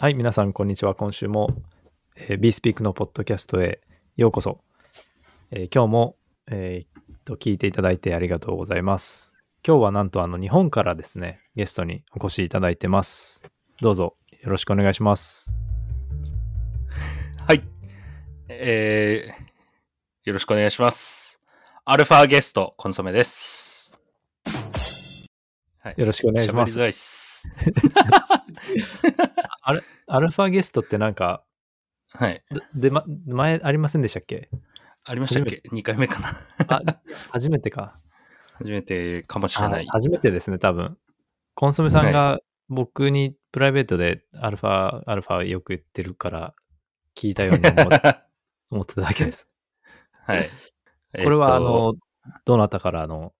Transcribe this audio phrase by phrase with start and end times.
[0.00, 0.94] はい、皆さん、こんにちは。
[0.94, 1.50] 今週も、
[2.16, 3.82] えー、BeSpeak のポッドキャストへ
[4.16, 4.62] ようこそ。
[5.50, 6.16] えー今日も、
[6.50, 9.34] えーっと聞いていただいてありがとうございます。
[9.62, 13.42] 今日はなんとあの日本からですね、ゲストにお越しいただいてます。
[13.82, 15.52] どうぞよろしくお願いします。
[17.46, 17.62] はい。
[18.48, 21.42] えー、よろしくお願いします。
[21.84, 23.69] アルファゲスト、コンソメです。
[25.82, 25.94] はい。
[25.96, 26.80] よろしくお願いします喋りづ。
[26.80, 27.50] らいっす。
[30.06, 31.44] アルファゲストってなんか、
[32.12, 32.42] はい。
[32.74, 34.50] で、ま、前ありませんでしたっけ？
[35.04, 36.36] ありましたっけ ?2 回目かな
[36.68, 36.82] あ、
[37.30, 37.98] 初めてか。
[38.54, 39.86] 初めてかもしれない。
[39.88, 40.98] あ初めてですね、多分。
[41.54, 46.54] コンソメさんが僕にプライベートでアルファ、アルファよく言ってるから
[47.16, 47.74] 聞いたように思
[48.70, 49.48] 思ってただけです。
[50.26, 50.50] はい。
[51.24, 51.94] これは、あえっとの、
[52.44, 53.32] どなたからの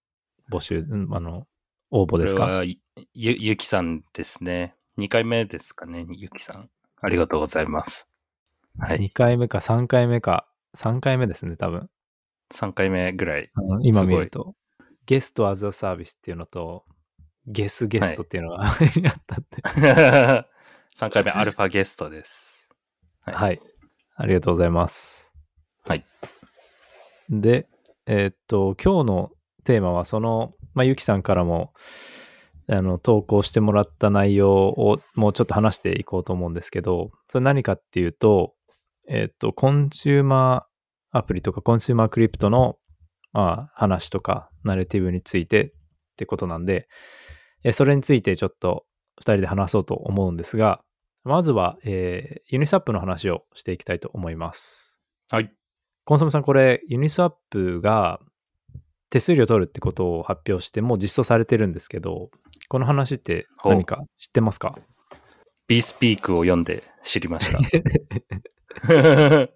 [0.50, 1.46] 募集、うんあの、
[1.90, 2.62] 応募ですか？
[2.64, 2.76] ゆ、
[3.14, 4.74] ゆきさんですね。
[4.98, 6.70] 2回目ですかね、ゆきさん。
[7.00, 8.08] ありがとうございます。
[8.78, 8.98] はい。
[8.98, 10.46] ?2 回目か3回目か、
[10.76, 11.88] 3回目ですね、多分。
[12.52, 13.50] 3回目ぐらい。
[13.82, 14.54] 今見ると。
[15.06, 16.84] ゲストアザサービスっていうのと、
[17.46, 18.74] ゲスゲストっていうのが、 あっ
[19.26, 19.62] たって。
[20.96, 22.70] 3回目アルファゲストです。
[23.20, 23.60] はいはい。
[24.16, 25.32] ありがとうございます。
[25.82, 26.04] はい。
[27.30, 27.68] で、
[28.06, 29.32] えーっと、今日の
[29.64, 31.72] テーマは、その、まあ、ゆきさんからも、
[32.68, 38.54] あの、投稿してもらった内容をもうちょっと話していこうと思うんですけど、それ何かっていうと、
[39.08, 42.76] えーっと、コンシューマーアプリとかコンシューマークリプトの、
[43.32, 45.70] まあ、話とか、ナレティブについてっ
[46.16, 46.88] てことなんで、
[47.64, 48.84] えそれについてちょっと
[49.18, 50.82] 二人で話そうと思うんですが、
[51.24, 55.00] まずは、えーユニスワップの話をしていきたいと思います。
[55.30, 55.52] はい。
[56.04, 58.20] コンソメさん、これ、ユニスワップが
[59.10, 62.30] 手数料取るってことを発表して、もう実装されてるんですけど、
[62.68, 64.76] この話って何か知ってますか
[65.66, 67.58] ？B スピークを読んで知りました。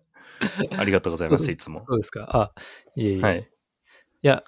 [0.78, 1.84] ありがとうございます、いつも。
[1.86, 2.28] そうですか？
[2.30, 2.52] あ、
[2.96, 3.22] いえいえ。
[3.22, 3.38] はい。
[3.40, 4.44] いや、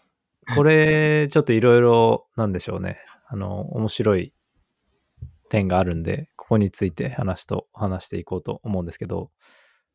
[0.54, 2.98] これ、ちょっといろいろ、なんでしょうね。
[3.28, 4.32] あの、面白い
[5.48, 9.30] 点があるんで、ここについて話と、話していこうと思うんですけど、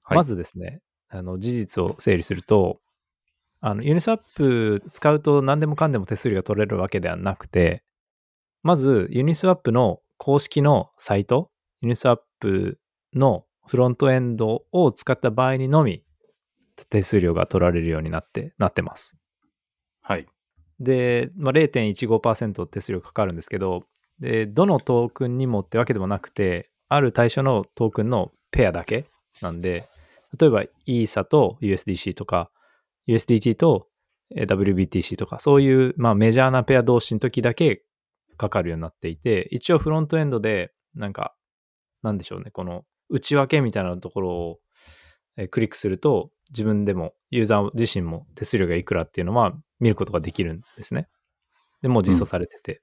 [0.03, 2.81] はいまずですね、あの、事実を整理すると、
[3.61, 7.83] あの、ユニスワップ使うと何でもかんでも手数料が取れるわけではなくて、
[8.63, 11.49] まず、ユニスワップの公式のサイト、
[11.81, 12.79] ユニスワップ
[13.13, 16.03] のフロントエンドを使った場合にのみ、
[16.89, 19.15] 手数料が取られるようになって、なってます。
[20.01, 20.27] はい。
[20.79, 23.83] で、まあ、0.15%手数料かかるんですけど、
[24.19, 29.05] で、どのトークンにもってわけでもなくて、ある対象のトークンのペアだけ
[29.41, 29.85] なんで、
[30.39, 32.49] 例えばイーサと USDC とか、
[33.07, 33.87] USDT と
[34.35, 37.83] えー WBTC とか、そういう、まあ、メジャーなペア同士の時だけ
[38.37, 41.35] かかるようになっていて、一応フロントエンドで、なんか、
[42.01, 44.59] なんでしょうね、この内訳みたいなところを
[45.37, 51.07] えークリックすると、自分でも、ユーザー自身も手数料がいくらっていうのは見ることができるんですね。
[51.81, 52.81] で、もう実装されてて。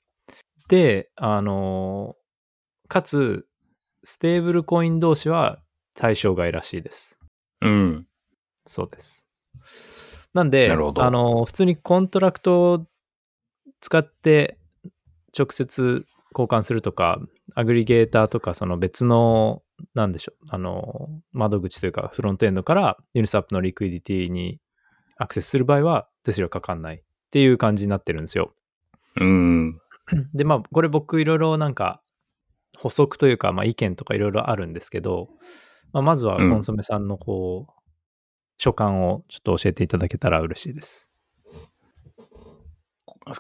[0.69, 3.47] で、あのーかつ、
[4.03, 5.61] ステーブルコイン同士は
[5.95, 7.19] 対象外らしいです。
[7.61, 8.07] うん。
[8.65, 9.27] そうです。
[10.35, 12.87] なんで、あのー普通にコントラクトを
[13.81, 14.59] 使って
[15.37, 17.19] 直接交換するとか、
[17.55, 19.63] アグリゲーターとか、その別の、
[19.95, 24.61] なんでしょう、あのー窓口というか、フロントエンドからユニスワップのリクイディティに
[25.17, 27.01] アクセスする場合は手数料かかんないっ
[27.31, 28.55] ていう感じになってるんですよ。
[29.17, 29.81] うん。
[30.35, 32.01] で、まあ、これ僕いろいろなんか
[32.77, 35.29] 補足というか、まあ意見とかいろいろあるんですけど、
[35.93, 37.73] まあ、まずはコうんンソメさんのこう、
[38.59, 41.13] 所感をちょっと教えていただけたら嬉しいです。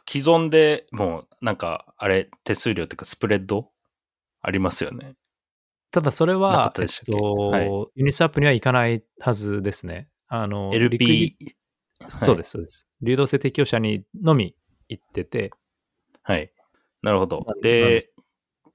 [0.07, 3.71] 既存でもう、なんか、あれ、手数料っていうか、スプレッド
[4.41, 5.15] ありますよね。
[5.91, 10.09] ただそれはえっと、はいユニスワップにはいかないはずですね。
[10.29, 11.37] あの、LP、
[12.09, 12.87] そうです、そうです。
[13.01, 14.55] 流動性提供者にのみ
[14.89, 15.51] 行ってて、
[16.23, 16.53] はい。
[17.01, 18.03] なるほどで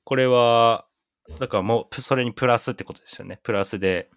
[0.05, 0.87] これは、
[1.39, 3.39] だからもう、それにプラスってことですよね。
[3.43, 4.09] プラスで、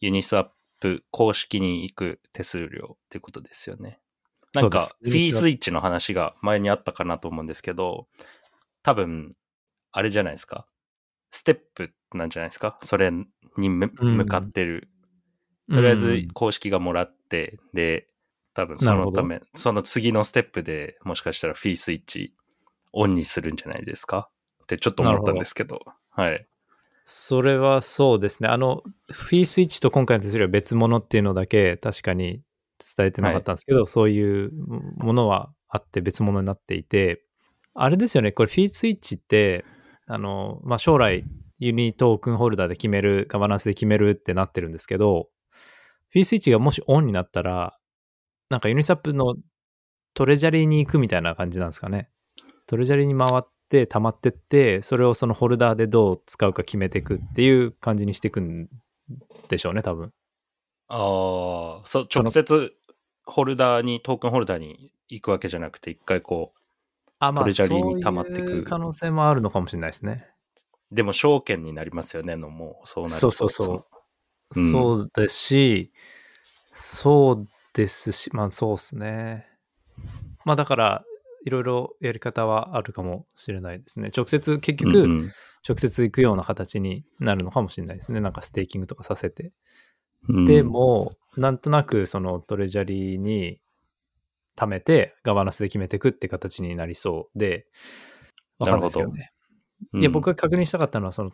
[0.00, 0.48] ユニスワッ
[0.84, 3.98] プ公式に行く手数料ってことですよね。
[4.52, 8.06] なんか、フィースイッチの話が前にあったかなと思うんですけど、
[8.82, 9.34] 多分、
[9.92, 10.66] あれじゃないですか。
[11.30, 12.78] ステップなんじゃないですか？
[12.82, 13.10] それ
[13.56, 14.90] に向かってる。
[15.72, 18.08] とりあえずうん公式がもらって、で、
[18.52, 22.34] 多分そのため、その次のステップでもしかしたらフィースイッチ
[22.92, 24.28] オンにするんじゃないですか？
[24.62, 25.80] ってちょっと思ったんですけど。
[26.10, 26.46] はい。
[27.04, 28.48] それはそうですね。
[28.48, 32.40] あの、フィースイッチと今回の手数料は別物っていうのだけ確かに
[32.96, 34.50] 伝えてなかったんですけど、そういう
[34.96, 37.22] ものはあって別物になっていて、
[37.74, 39.64] あれですよね、これ fee switch って、
[40.06, 41.24] あの、まあ、将来
[41.58, 45.28] UNI トークンホルダーで決める、ガバナンスで決めるってなってるんですけど、
[46.08, 47.76] fee switch がもしオンになったら、
[48.48, 49.34] なんか Uniswap の
[50.14, 52.08] treasury に行くみたいな感じなんですかね。
[52.66, 53.53] treasury に回って
[53.86, 58.68] 溜まってって、それをそのホルダーでどう使うか決めていくっていう感じにしていくん
[59.48, 60.12] でしょうね、多分。
[60.88, 62.72] ああ、そう、直接
[63.24, 66.52] ホルダーに、トークンホルダーに行くわけじゃなくて、一回こ
[67.18, 70.26] あ、まあ、トレジャリーに溜まっていう可能性もあるのかもしれないですね。
[70.92, 73.74] う、でも証券になりますよね、のもう、そうなるとそうそうそ
[74.54, 75.92] ううんそうですし、
[76.72, 79.46] そうですし、まあそうですね。
[80.44, 81.04] まあだから、
[81.44, 84.10] いろいろやり方はあるかもしれないですね。
[84.16, 85.32] 直接、結局、うんうん
[85.66, 88.20] 直接行くような形になるのかもしれないですね。
[88.20, 89.50] なんかステーキングとかさせて。
[90.28, 93.62] うんでも、なんとなくその treasury に
[94.58, 97.66] 貯めて、ガバナンスで決めていくって形になりそうで、
[98.58, 99.32] わかんないですけどね。
[99.94, 101.30] うんいや、僕が確認したかったのは、その、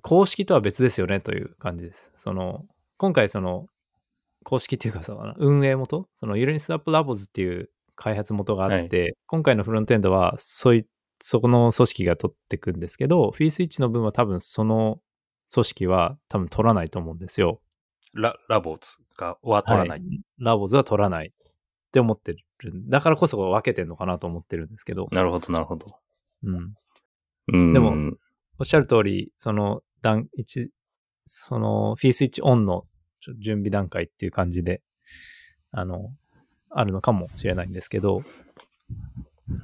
[0.00, 2.12] 公式とは別ですよねという感じです。
[2.16, 2.64] その、
[2.96, 3.66] 今回その、
[4.44, 6.08] 公式っていうかその、運営元？
[6.14, 10.86] その、 Uniswap Labs っていう開発元があって、今回のフロントエンドは、そうい、
[11.20, 15.00] そこの組織が取ってくんですけど、フィースイッチの分は多分その
[15.52, 17.60] 組織は多分取らないと思うんですよ。
[18.14, 20.00] ララボズがは取らない。
[20.00, 21.30] はいラボズは取らないっ
[21.90, 22.44] て思ってる。
[22.88, 25.08] だからこそ分けてんのかなと思ってるんですけど。
[25.10, 25.98] なるほど、なるほど。
[26.44, 26.74] うん。
[27.52, 28.16] うん、でも
[28.58, 30.70] おっしゃる通り、その段、一、
[31.26, 32.86] その、フィースイッチオンの
[33.38, 34.82] 準備段階っていう感じで、
[35.72, 36.14] あの、
[36.78, 38.20] あるのかもしれないんですけど、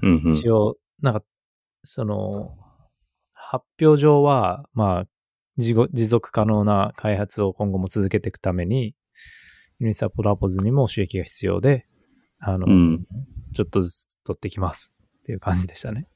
[0.02, 1.22] うんうん一応、なんか、
[1.84, 2.56] その、
[3.32, 5.06] 発表上は、まあ、
[5.58, 5.74] 持
[6.06, 8.94] 続可能な開発を今後も続けていくために、
[9.78, 11.86] ユニサポラボズにも収益が必要で、
[12.38, 13.06] あの、うん
[13.54, 16.06] ちょっとずつ取ってきますっていう感じでしたね。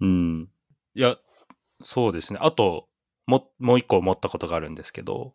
[0.00, 0.48] うん。
[0.94, 1.16] いや、
[1.80, 2.40] そうですね。
[2.42, 2.88] あと、
[3.26, 5.34] も、もう一個思ったことがあるんですけど、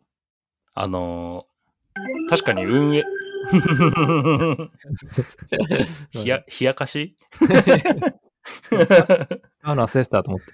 [0.74, 3.02] あのー確かに運営、
[6.10, 7.16] ひや、冷やかし？
[9.62, 10.46] あの、アセスターと思って。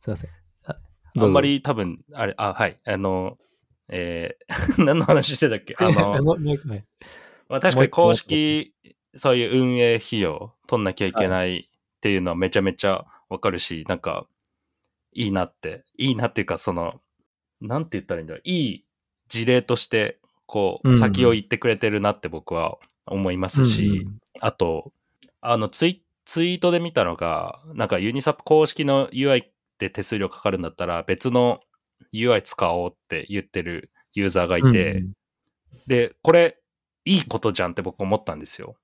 [0.00, 0.30] すいません。
[0.64, 0.76] あ
[1.16, 3.38] あんま、り多分、あれ、あ、はい、あの、
[3.88, 5.74] えー 何の話してたっけ？
[5.78, 6.22] あの、
[7.48, 8.74] まあ、確かに公式、
[9.16, 11.62] そういう運営費用取んなきゃいけないっ
[12.00, 14.26] ていうのはめちゃめちゃわかるし、なんか、
[15.12, 17.00] いいなって、いいなっていうか、その、
[17.60, 18.84] なんて言ったらいいんだろう、いい
[19.28, 20.19] 事例として、
[20.50, 22.76] こう、うん先を言ってくれてるなって僕は
[23.06, 24.06] 思いますし、
[24.40, 24.92] あと、
[25.40, 29.44] あのツイ、ツイートで見たのが、なんかユニサップ公式の UI
[29.78, 31.60] で手数料かかるんだったら、別の
[32.12, 35.12] UI 使おうって言ってるユーザーがいて、うん
[35.86, 36.58] で、これ、
[37.04, 38.76] いいことじゃんって僕思ったんですよ。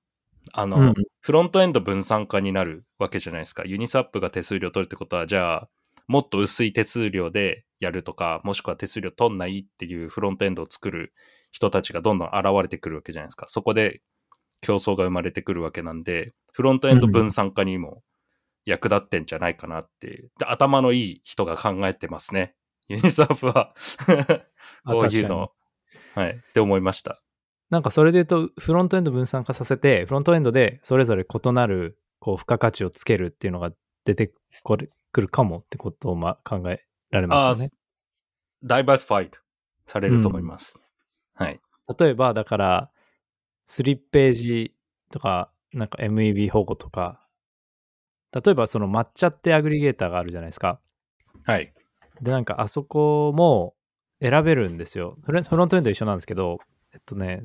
[0.53, 3.63] あの、うんフロントエンド分散化になるわけじゃないですか。
[3.65, 5.69] ユニサップが手数料取るってことは、じゃあ、
[6.07, 11.13] もっと薄い手数料でやるとか、もしくは手数料取んないっていうフロントエンドを作る
[11.57, 13.47] 人たちがどんどん現れてくるわけじゃないですか。
[13.49, 14.01] そこで
[14.61, 18.03] 競争が生まれてくるわけなんで、フロントエンド分散化にも
[18.63, 20.29] 役立ってんじゃないかなっていう。
[20.37, 22.53] で頭のいい人が考えてますね。
[22.89, 23.73] ユニサップは
[24.83, 25.51] あこういうの、
[26.13, 27.23] はい、って思いました。
[27.71, 33.71] なんかそれで言うと、フロントエンド分散化させて、フロントエンドでそれぞれ異なる、こう、付加価値をつけるっていうのが
[34.05, 37.71] 出てこれくるかもってことをま考えられますよね。
[38.63, 39.37] ダイバーシファイド
[39.85, 40.79] されると思います。
[41.87, 41.97] はい。
[41.99, 42.91] 例えば、だから、
[43.65, 44.73] スリッページ
[45.11, 47.27] とか、なんか MEB 保護とか、
[48.33, 50.79] 例えばその抹茶ってアグリゲーターがあるじゃないですか。
[51.43, 51.73] はい。
[52.21, 53.75] で、なんかあそこも
[54.21, 55.17] 選べるんですよ。
[55.23, 56.59] フロンフロントエンド一緒なんですけど、
[56.93, 57.41] えっとね、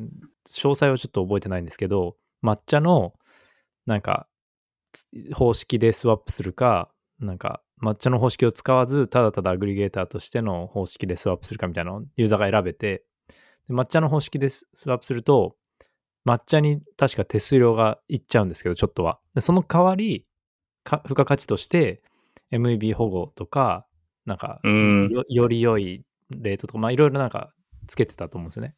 [0.49, 3.15] 詳細はちょっと覚えてないんですけど、抹茶の
[3.87, 4.27] なんか
[4.93, 13.05] つ方式でスワップするか、なんか抹茶の方式を使わず、ただただアグリゲーターとしての方式でスワップするかみたいなのをユーザーが選べて、
[13.69, 15.57] で抹茶の方式でススワップすると、
[16.27, 19.19] 抹茶に確か手数料がいっちゃうんですけど、ちょっとは。
[19.35, 20.27] でその代わり、
[20.85, 22.03] か付加価値として、
[22.51, 23.87] MEB 保護とか、
[24.27, 24.61] なんか、
[25.29, 27.53] より良いレートとか、まあいろいろなんか
[27.87, 28.75] つけてたと思うんですよね。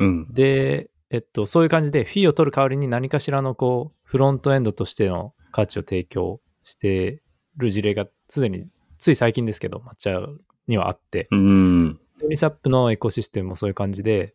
[0.00, 0.32] うん。
[0.32, 7.22] で、えっと、そういう感じで、フィーを取る代わりに何かしらのこう、フロントエンドとしての価値を提供して
[7.56, 8.66] る事例が、すでに、
[8.98, 10.20] つい最近ですけど、抹茶
[10.66, 12.00] にはあって、うん。
[12.22, 14.34] ユニサップのエコシステムもそういう感じで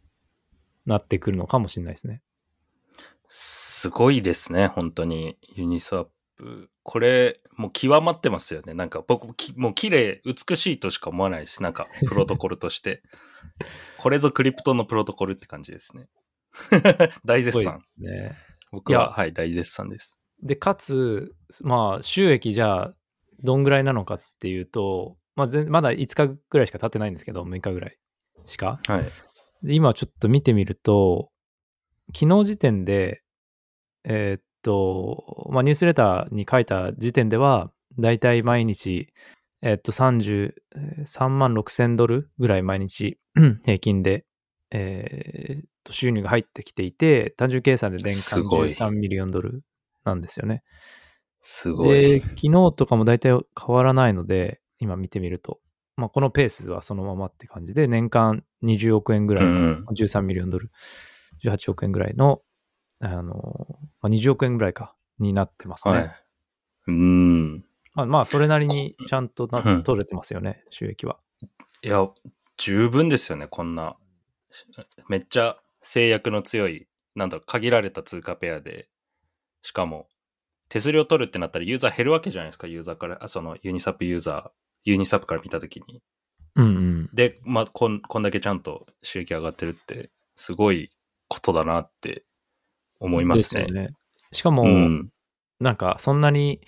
[0.86, 2.22] なってくるのかもしれないですね。
[3.28, 5.38] すごいですね、本当に。
[5.56, 6.70] ユニスワップ。
[6.84, 8.74] これ、もう極まってますよね。
[8.74, 11.64] なんか僕、きもう綺麗、美しいとしか思わないです。
[11.64, 13.04] なんか、プロトコルとして。
[13.98, 16.10] これぞクリプトのプロトコルって感じですね。
[17.24, 17.82] 大絶賛。
[17.98, 18.36] ね。
[18.72, 20.20] 僕は、いやはい、大絶賛です。
[20.44, 22.96] で、かつ、まあ、収益じゃあ、
[23.44, 27.98] どんぐらいなのかっていうと、まあ、全まだ5日ぐらいしか経ってないんですけど、6日ぐらい
[28.46, 28.80] しか。
[28.86, 29.04] はい。
[29.64, 31.32] で今ちょっと見てみると、
[32.14, 33.24] 昨日時点で、
[34.04, 39.14] えーっと、まあ、ニュースレターに書いた時点では、だいたい毎日、
[39.62, 43.18] えーっと、30、えー3万6千ドルぐらい毎日
[43.66, 44.26] 平均で、
[44.72, 49.64] えーっと、収入が入ってきていて、単純計算で年間すごい13ミリオンドル
[50.04, 50.64] なんですよね。
[51.42, 52.22] すごで、い。
[52.22, 55.60] 昨日とかも大体変わらないので、今見てみると、
[55.96, 60.72] まあ、このペースはそのままって感じで、年間20億円ぐらいの、うん13ミリオンドル、
[61.44, 62.42] 18億円ぐらいの、
[63.00, 63.68] あの、
[64.02, 65.94] まあ、20億円ぐらいか、になってますね。
[65.94, 66.12] はい。
[66.88, 67.66] うん。
[67.94, 71.20] まあ、まあ、それなりにちゃんとなうん取れてますよね、収益は。
[71.84, 72.10] いや、
[72.58, 73.96] 十分ですよね、こんな。
[75.08, 78.90] めっちゃ制約の強い、なんだろう、限られた通貨ペアで、
[79.62, 80.08] しかも、
[80.70, 84.50] 手数料取るってなったらユーザー減るわけじゃないですか、ユーザーから、あそのユニサップユーザー、
[84.84, 86.02] ユニサップから見たときに。
[86.56, 87.10] うんうん。
[87.14, 90.90] で、まあ、こん、こんだけちゃんと収益上がってるって、すごい
[91.28, 92.26] ことだなって
[93.00, 93.66] 思いますね。
[93.68, 93.90] ね。
[94.32, 95.10] しかも、うん。
[95.60, 96.62] なんか、そんなに、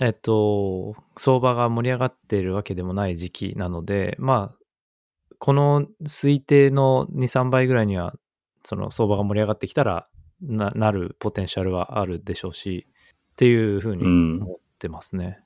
[0.00, 4.58] えっと、相場が盛り上がっているわけでもない時期なので、まあ、
[5.38, 8.14] この推定の2、3倍ぐらいには、
[8.64, 10.08] その相場が盛り上がってきたら
[10.42, 12.86] な、なるポテンシャルはあるでしょうし、
[13.32, 14.42] っていうふうにうん。
[14.42, 15.40] 思ってますね。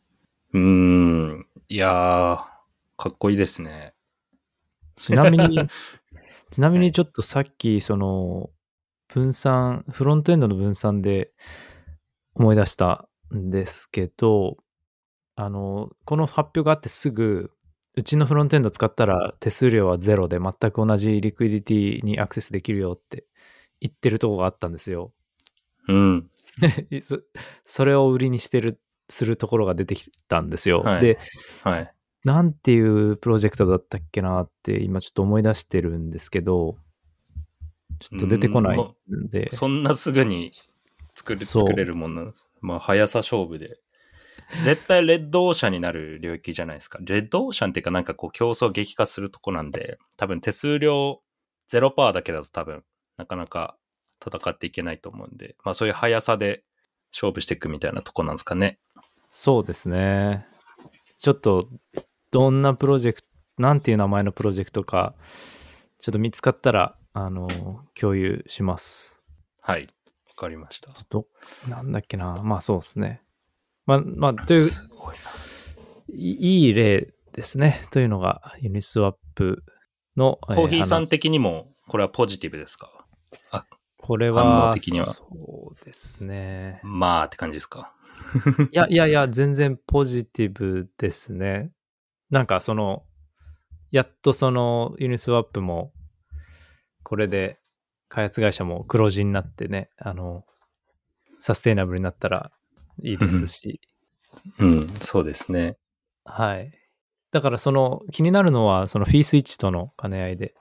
[0.53, 1.47] うん。
[1.73, 1.91] いやー、
[2.99, 3.95] かっこいいですね。
[4.97, 5.57] ちなみに、
[6.53, 8.51] ちなみにちょっとさっき、その、
[9.09, 11.33] 分散、フロントエンドの分散で
[12.35, 14.59] 思い出したんですけど、
[15.35, 17.51] あの、この発表があってすぐ、
[17.95, 23.25] うちのフロントエンド使ったら手数料はゼロで全く同じリクイディティにアクセスできるよって
[23.81, 25.15] 言ってるとこがあったんですよ。
[25.89, 26.31] うん。
[27.01, 27.19] そ
[27.65, 28.79] それを売りにしてる、
[29.13, 30.81] するところが出てきたんですよ。
[30.81, 31.19] はいで、
[31.63, 31.95] はい。
[32.25, 36.77] なんていうプロジェクトだったっけなって今ちょっと思い出してるんですけど、
[38.01, 40.53] ちょっと出てこないんで、そんなすぐに
[41.15, 42.49] 作れ作れるもんなんです。
[42.61, 43.79] まあ、速さ勝負で。
[44.65, 46.99] 絶対レッドオーシャンになる領域じゃないですか。
[47.03, 51.21] レッドオーシャンっていうかなんかこう競争激化するとこなんで、多分手数料
[51.71, 52.85] 0%だけだと多分
[53.17, 53.77] なかなか
[54.25, 56.65] 戦っていけないと思うんで、まあそういう速さで
[57.13, 58.79] 勝負していくみたいなとこなんですかね。
[59.35, 60.47] そうですね。
[61.19, 61.67] ちょっと、
[62.31, 65.15] どんなプロジェクト、なんていう名前のプロジェクトか、
[65.99, 67.49] ちょっと見つかったら、あの、
[67.99, 69.23] 共有します。
[69.63, 69.87] はい。
[70.29, 70.91] わかりました。
[71.09, 71.27] ど、
[71.67, 72.43] なんだっけな。
[72.43, 73.23] まあそうですね。
[73.87, 75.23] まあ、まあ、という、すごいな。
[76.15, 77.87] いいい例ですね。
[77.91, 79.65] というのが、ユニスワップ
[80.15, 83.07] の、えコーヒーさん話的にもこれはポジティブですか？
[83.97, 86.81] これ反は、応的にはそうですね。
[86.83, 87.95] まあって感じですか？
[88.71, 91.73] いやいやいや、全然ポジティブですね。
[92.31, 93.05] なんかその、
[93.91, 95.93] やっとそのユニスワップも、
[97.03, 97.59] これで
[98.09, 100.45] 開発会社も黒字になってね、あの、
[101.39, 102.51] サステイナブルになったら
[103.03, 103.81] いいですし、
[104.59, 105.77] うん、そうですね。
[106.25, 106.73] はい。
[107.33, 110.55] だからその気になるのはそのフィースイッチとの兼ね合いで、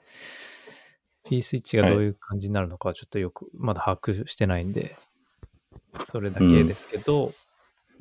[1.24, 4.96] フィースイッチがどういう感じになるのかはちょっとよくまだ把握してないんで、
[6.02, 7.32] それだけですけど、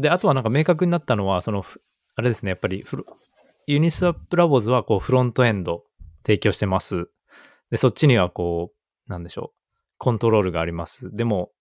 [0.02, 1.82] で、あとはなんか明確になったのは、その、ふ
[2.16, 2.86] あれですね、やっぱり
[3.68, 5.86] ユニスワップラボズはこうフロントエンド
[6.26, 7.10] 提供してます。
[7.70, 8.74] で、そっちにはこ
[9.08, 9.58] う、なんでしょう、
[9.98, 11.16] コントロールがあります。
[11.16, 11.52] でも、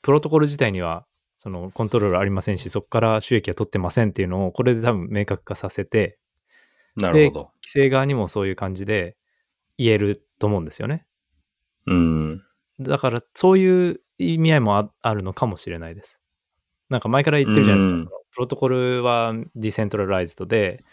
[0.00, 1.06] プロトコル自体には
[1.36, 6.18] そのコントロールありませんし、そこから収益は取ってませんっていうのを、これで多分明確化させて、
[6.96, 7.40] なるほど。
[7.56, 9.16] 規制側にもそういう感じで
[9.76, 11.06] 言えると思うんですよね。
[11.86, 12.42] うん。
[12.80, 16.20] だから、そういう意味合いもああるのかもしれないです。
[16.88, 17.94] なんか前から言ってるじゃないですか。
[17.94, 20.84] うんプロトコルは decentralized で、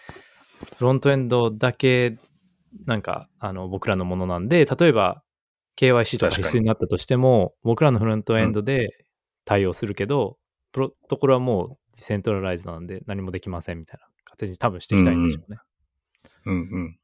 [0.78, 2.16] フロントエンドだけ、
[2.86, 5.24] なんか、あの、僕らのものなんで、例えば、
[5.76, 9.06] KYC とか必須になったとしても、僕らのフロントエンドで
[9.44, 10.38] 対応するけど、
[10.72, 15.60] プロトコルはもう decentralized なんで何もできませんみたいな形に多分していきたいんでしょうね。
[16.46, 17.00] うんうん。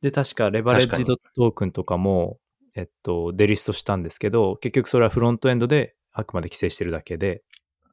[0.00, 2.38] で、確かレバレッジドトークンとかも、
[2.74, 7.42] えっと、デリストしたんですけど、結局それはフロントエンドであくまで規制してるだけで、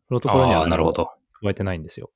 [0.10, 1.12] プロトコルにはなるほど。
[1.34, 2.12] 加えてないんですよ。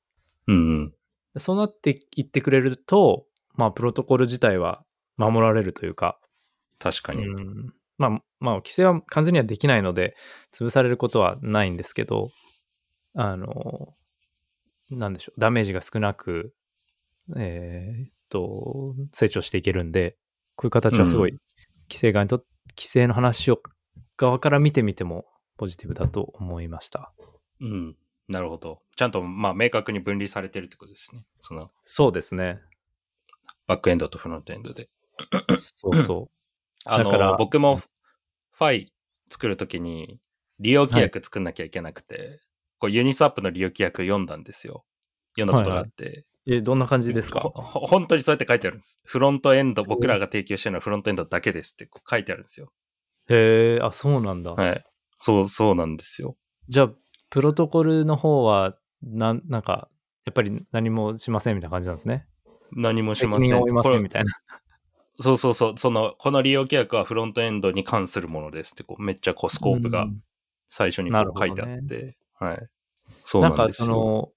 [0.48, 0.94] うんうん。
[1.32, 3.24] でそうなって言ってくれると、
[3.54, 4.84] まあ、プロトコル自体は
[5.16, 7.24] 守られるというか、う確かに。
[7.24, 8.10] ん、まあ、
[8.40, 10.16] まあ、規制は完全にはできないので、
[10.52, 12.30] 潰されることはないんですけど、
[13.14, 13.94] あの、
[14.90, 16.52] なんでしょう、ダメージが少なく、
[17.36, 20.16] えーっと、成長していけるんで、
[20.56, 21.38] こういう形はすごい、う
[21.88, 22.44] 規制側にと、
[22.76, 23.62] 規制の話を
[24.16, 27.12] 側から見てみてもポジティブだと思いました。
[27.60, 27.96] うん。
[28.28, 28.80] なるほど。
[28.96, 31.24] ちゃんと、まあ、明確に分離されてるってことですね。
[31.40, 32.60] その、そうですね。
[33.66, 34.88] バックエンドとフロントエンドで。
[35.58, 36.30] そうそ
[36.84, 38.92] あだからの、僕もファイ
[39.30, 40.20] 作るときに
[40.58, 42.40] 利用規約作んなきゃいけなくて、
[42.78, 44.84] こうユニスワップの利用規約読んだんですよ。
[45.38, 46.24] 読んだことがあって。
[46.46, 46.54] う。
[46.54, 47.62] え、どんな感じですほか？
[47.62, 49.00] ほ本当にそうやって書いてあるんです。
[49.04, 52.70] フロントエンド、僕らが提供してるのはフロントエンドだけですってこう書いてあるんですよ。
[53.30, 54.52] へえ、あ、そうなんだ。
[54.52, 54.84] はい。
[55.16, 56.36] そう、そうなんですよ。
[56.68, 56.90] じゃあ、
[57.34, 59.88] プロトコルの方は、なん、なんか、
[60.24, 62.28] やっぱり何もしませんみたいな感じなんですね。
[62.70, 63.40] 何もしません。
[63.40, 64.32] 責任を負いませんみたいな。
[65.18, 65.74] そうそうそう。
[65.76, 70.22] その、この利用規約はフロントエンドに関するものですって、こう、めっちゃこう、スコープがうん
[70.68, 72.68] 最初に書いてあって、はい。
[73.24, 73.86] そうなかなんんですよ。
[73.86, 74.32] その、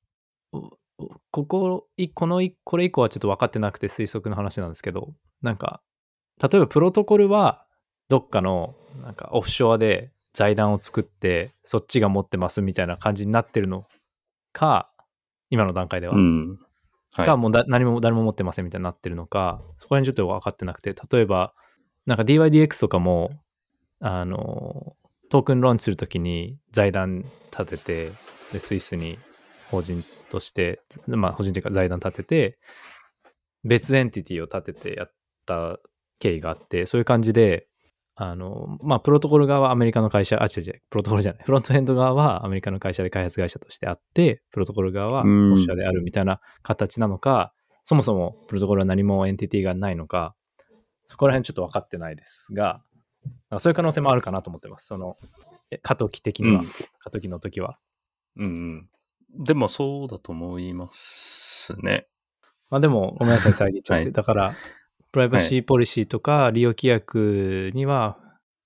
[0.54, 5.14] おおここ、いこのい、これ以降はちょっと分かってなくて推測の話なんですけど、
[5.44, 5.84] なんか、
[6.42, 7.64] 例えばプロトコルは、
[8.10, 8.74] どっかの、
[9.04, 13.86] なんかオフショアで財団を作って、そっちが持ってますみたいな感じになってるの
[14.54, 14.88] か、
[15.50, 16.14] 今の段階では。
[16.14, 16.60] うん。
[17.12, 21.56] はいか、もうだ何も誰も持ってませんみたいになってるのか、そこら辺ちょっと分かってなくて、例えば、
[22.06, 23.32] なんか DYDX とかも、
[24.00, 24.96] あの、
[25.32, 28.12] トークンローンチするときに財団立てて、
[28.54, 29.18] で、スイスに
[29.72, 32.60] 法人として、まあ、法人というか財団立てて、
[33.64, 35.14] 別エンティティを立ててやっ
[35.48, 35.80] た
[36.20, 37.68] 経緯があって、そういう感じで、
[38.20, 50.36] あの、まあ、プロトコル側はアメリカの会社、あ、違う違う、プロトコルじゃない、フロントエンド側はアメリカの会社で開発会社としてあって、プロトコル側はオフうんィシャであるみたいな形なのか、そもそもプロトコルは何もエンティティがないのか、
[51.06, 52.82] そこら辺ちょっと分かってないですが、
[53.60, 54.88] そういう可能性もあるかなと思ってます。
[54.88, 55.16] その、
[55.70, 57.78] え過渡期的には、うん過渡期の時は。
[58.36, 58.90] うん
[59.38, 59.44] うん。
[59.46, 62.08] でもそうだと思いますね。
[62.70, 64.04] まあでも、ごめんなさい、 遮っちゃって。
[64.06, 64.56] はいだから、
[65.12, 68.18] プライバシーポリシーとか利用規約には、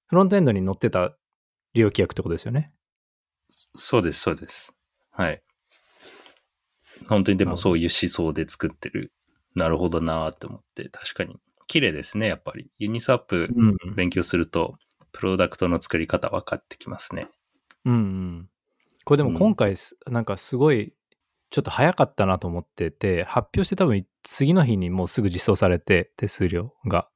[0.08, 1.16] フロントエンドに載ってた
[1.74, 2.72] 利用規約ってことですよね？
[3.76, 4.74] そうです、そうです。
[5.12, 5.42] はい。
[7.08, 9.14] 本当にでもそういう思想で作ってる。
[9.56, 11.38] なるほどなーって思って、確かに。
[11.68, 12.70] 綺麗ですね、やっぱり。
[12.78, 13.96] ユニスワップうん。
[13.96, 14.78] 勉強すると、
[15.12, 17.28] プロダクトの作り方分かってきますね。
[17.86, 18.50] うんうん。
[19.04, 20.94] これでも今回す、なんかすごい、
[21.50, 27.10] ちょっと早かったなと思ってて、発表して多分次の日にもうすぐ実装されて、手数料が。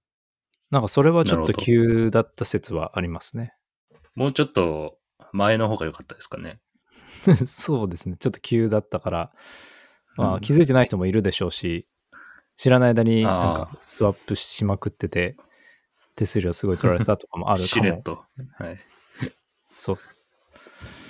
[0.71, 3.53] なんかそれはちょっと急だった説はありますね。
[4.15, 4.97] もうちょっと
[5.31, 6.59] 前の方が良かったですかね。
[7.47, 8.17] そうですね。
[8.17, 9.31] ちょっと急だったから、
[10.15, 11.87] まあ、うん気づいてない人もいるでしょうし、
[12.55, 15.35] 知らない間になんあかスワップしまくってて、
[16.15, 17.67] 手数料すごい取られたとかもあるかも。
[17.67, 18.23] しれっと。
[18.57, 18.77] はい。
[19.65, 19.97] そう。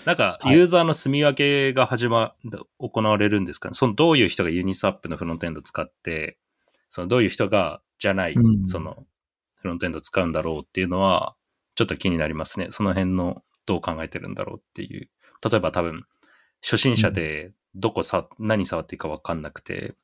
[0.05, 2.35] なんか、はいユーザーの住み分けが始ま、
[2.79, 3.73] 行われるんですかね？
[3.73, 6.37] その、どういう人がユニスワップのフロントエンドを使って、
[6.89, 9.05] その、どういう人が、じゃない、うんその、
[9.55, 11.35] フロントエンドを使うんだろうっていうのは、
[11.75, 12.67] ちょっと気になりますね。
[12.69, 15.09] その辺の、どう考えてるんだろうっていう。
[15.49, 16.05] 例えば多分、
[16.61, 19.95] 初心者で、どこさ、何触っていいかわかんなくて、っ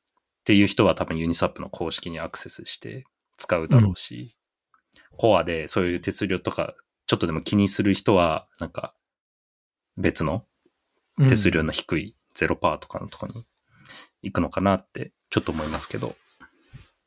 [0.44, 3.04] ていう人は多分ユニスワップの公式にアクセスして
[3.36, 4.36] 使うだろうし、
[5.16, 6.74] コアでそういう手数料とか、
[7.06, 8.92] ちょっとでも気にする人は、なんか、
[9.96, 10.44] 別の？
[11.28, 13.44] 手数料うんの低い0%とかのとこに
[14.22, 16.14] 行くのかなってちょっと思いますけど。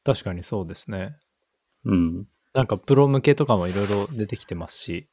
[0.04, 1.18] 確かにそうですね。
[1.86, 2.28] うん。
[2.54, 5.10] なんかプロ向けとかもいろいろ出てきてますし、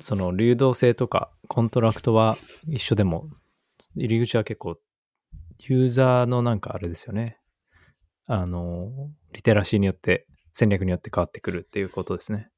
[0.00, 2.36] その流動性とかコントラクトは
[2.68, 3.28] 一緒でも、
[3.96, 4.76] 入り口は結構
[5.58, 7.38] ユーザーのなんかあれですよね。
[8.26, 8.90] あの、
[9.32, 12.48] リテラシーによって、戦略によって変わってくるっていうことですね。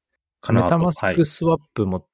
[0.49, 2.05] メタマスはいクスワップも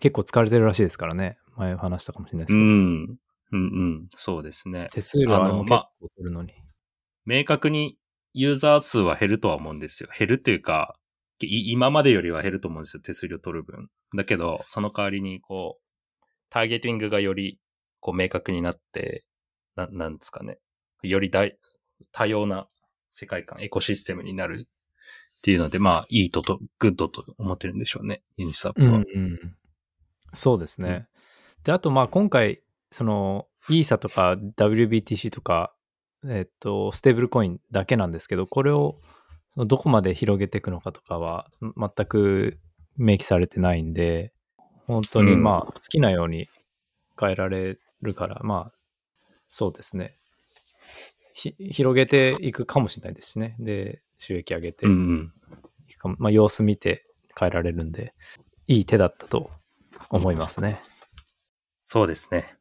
[0.00, 1.38] 結構使われてるらしいですからね。
[1.56, 2.64] 前話したかもしれないですけど。
[2.64, 3.18] うん。
[3.52, 4.08] うんうん。
[4.16, 4.88] そうですね。
[4.92, 6.52] 手数料あれも結構取るのに。
[7.24, 7.98] 明確に
[8.32, 10.08] ユーザー数は減るとは思うんですよ。
[10.16, 10.96] 減るっていうか、
[11.40, 13.02] い今までよりは減ると思うんですよ。
[13.02, 13.88] 手数料取る分。
[14.14, 15.82] だけど、その代わりに、こう、
[16.50, 17.58] ターゲティングがより、
[18.00, 19.24] こう、明確になって、
[19.74, 20.58] な、なんですかね。
[21.02, 21.58] より大、
[22.12, 22.68] 多様な
[23.10, 28.22] 世界観、エコシステムになるっていうので、まあ、いいとと、グッドと思ってるんでしょうね。
[28.36, 28.88] Uniswap は。
[28.88, 29.56] うんうん、
[30.34, 31.08] そうですね。
[31.64, 32.60] で、あと、まあ、今回、
[32.90, 35.74] その、イーサとか WBTC とか、
[36.28, 39.00] えっと、ステーブルコインだけなんですけど、これを
[39.56, 42.58] どこまで広げていくのかとかは、ん全く
[42.96, 44.32] 明記されてないんで、
[44.86, 46.48] 本当にうんまあ、好きなように
[47.18, 48.72] 変えられるから、まあ、
[49.48, 50.18] そうですね。
[51.34, 53.56] ひ広げていくかもしれないですしね。
[53.58, 55.32] で、収益上げてうんうん。
[56.18, 57.04] まあ、様子見て
[57.38, 58.14] 変えられるんで、
[58.66, 59.50] いい手だったと
[60.10, 60.80] 思いますね。
[61.80, 62.56] そうですね。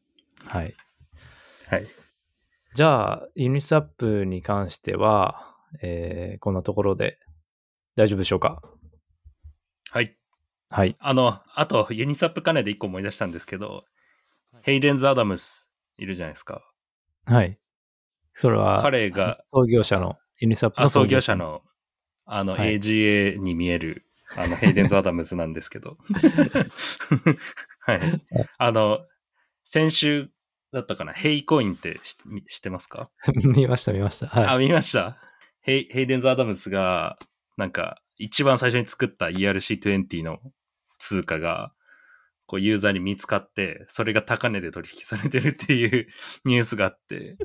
[0.47, 0.73] はい。
[1.69, 1.87] はい。
[2.75, 7.17] じゃあ、 Uniswap に関しては、えーこんなところで
[7.95, 8.61] 大丈夫でしょうか？
[9.89, 10.15] はい。
[10.69, 10.95] はい。
[10.99, 13.85] あの、あと、 Uniswap 関連で一個思い出したんですけど、
[14.61, 16.61] ヘイデンズ・アダムスいるじゃないですか。
[17.25, 17.57] はい。
[18.33, 21.35] それは、彼が、創業者の、 Uniswap のあ創業者。
[21.35, 21.61] の、
[22.25, 24.05] あの、はい AGA に見える、
[24.37, 25.97] あの、ヘイデンズ・アダムズなんですけど。
[27.79, 28.01] はい。
[28.57, 28.99] あの、
[29.63, 30.29] 先週
[30.73, 32.15] だったかな、 HayCoin って知
[32.47, 33.09] 知ってますか？
[33.43, 34.27] 見ました、見ました。
[34.27, 34.45] はい。
[34.47, 35.17] あ、見ました？
[35.61, 37.17] ヘイヘイデンズ・アダムズが、
[37.57, 40.39] なんか、一番最初に作った ERC20 の
[40.99, 41.73] 通貨が、
[42.45, 46.07] こう、ユーザーに見つかって、それが高値で取引されてるっていう
[46.45, 47.37] ニュースがあって、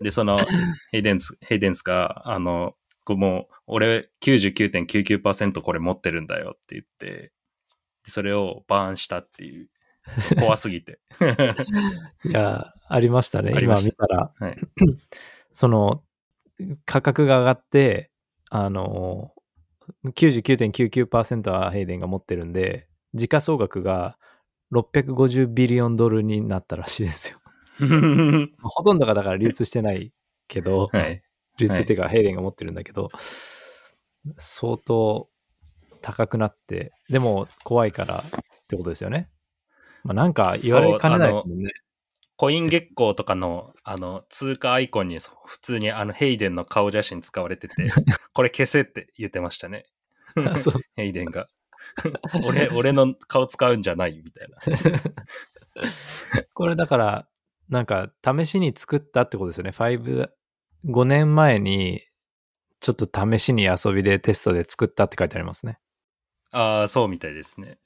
[0.00, 0.44] で、その、
[0.90, 2.74] ヘイデンズ、ヘイデンズが、あの、
[3.16, 7.32] もう、俺99.99%これ持ってるんだよって言って、
[8.04, 9.68] でそれをバーンしたっていう、
[10.38, 11.00] 怖すぎて。
[12.24, 13.52] いや、ありましたね。
[13.52, 14.58] た見たら、はい。
[15.52, 16.02] その、
[16.86, 18.10] 価格が上がって、
[18.50, 19.32] あの、
[20.04, 24.18] 99.99%はヘイデンが持ってるんで、時価総額が
[24.72, 27.38] 650ビリオンドルになったらしいですよ。
[28.60, 30.12] ほとんどがだから流通してない
[30.48, 31.22] けど、はい。
[31.58, 33.08] 流通っていうかヘイデンが持ってるんだけど、
[34.36, 35.28] 相当
[36.00, 39.28] 高くなって、でも怖いからってことですよね。
[40.04, 41.72] まあ、なんか言われかねないですもんね。
[42.36, 47.74] コイン月光とかの、あの、通貨アイコンに普通にあの、ヘイデンの顔写真使われてて、
[48.32, 49.86] これ消せって言ってましたね。
[50.94, 51.48] ヘイデンが。
[52.46, 54.58] 俺、俺の顔使うんじゃないみたいな。
[56.54, 57.28] これだから、
[57.68, 59.70] なんか試しに作ったってことですよね。
[59.70, 60.28] 5、
[60.86, 62.02] 5年前に
[62.80, 65.78] ちょっと試しに遊びでテストで作ったって書いてありますね。
[66.50, 67.78] ああ、そうみたいですね。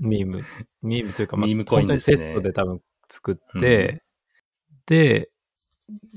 [0.00, 0.42] ミーム。
[0.82, 4.02] ミームというか、まあ、ミームコインですねテストで多分作って、
[4.86, 5.30] で、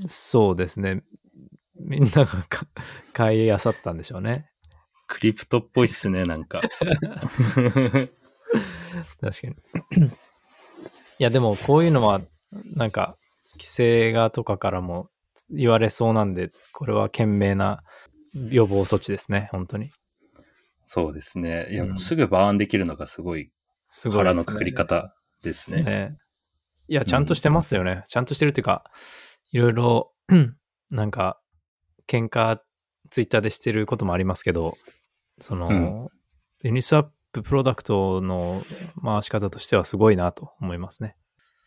[0.08, 1.04] そうですね。
[1.76, 2.68] みんながか
[3.14, 4.50] 買い漁ったんでしょうね。
[5.08, 6.62] クリプトっぽいっすね、なんか。
[6.62, 6.90] 確
[9.42, 9.50] かに。
[9.50, 9.54] い
[11.20, 12.22] や、でもこういうのは、
[12.76, 13.18] なんか、
[13.54, 15.10] 規制がとかからも
[15.50, 17.84] 言われそうなんで、これは賢明な
[18.34, 19.92] 予防措置ですね、本当に。
[20.86, 21.68] そうですね。
[21.72, 23.52] いや、うんすぐバーンできるのがすごい。
[24.12, 25.84] 腹のくくり方ですね。
[25.84, 26.18] ね。
[26.88, 28.04] いや、ちゃんとしてますよね。
[28.08, 28.84] ちゃんとしてるっていうか、
[29.52, 30.14] いろいろ、
[30.90, 31.40] なんか、
[32.08, 32.60] 喧嘩、
[33.10, 34.78] ツイッターでしてることもありますけど、
[35.40, 36.10] その、うん
[36.66, 38.64] ユニスワッププロダクトの
[39.04, 41.18] 回し方としてはすごいなと思いますね。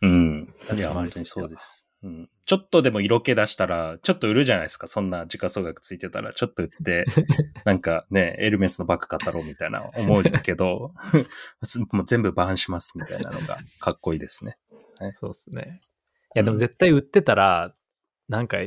[0.01, 0.55] うん。
[0.75, 1.86] いや、本当にそうです。
[2.03, 4.87] うん、ちょっとでも色気出したら、ちょっと売るじゃないですか。
[4.87, 7.05] そんな時価総額ついてたら、ちょっと売って、
[7.65, 10.93] なんかね、エルメスのバッグ買ったろうみたいな思うけど、
[11.93, 14.59] もう全部バーンしますみたいなのがかっこいいですね。
[15.13, 15.81] そうですね。
[16.35, 17.75] いや、でも絶対売ってたら、
[18.29, 18.59] なんか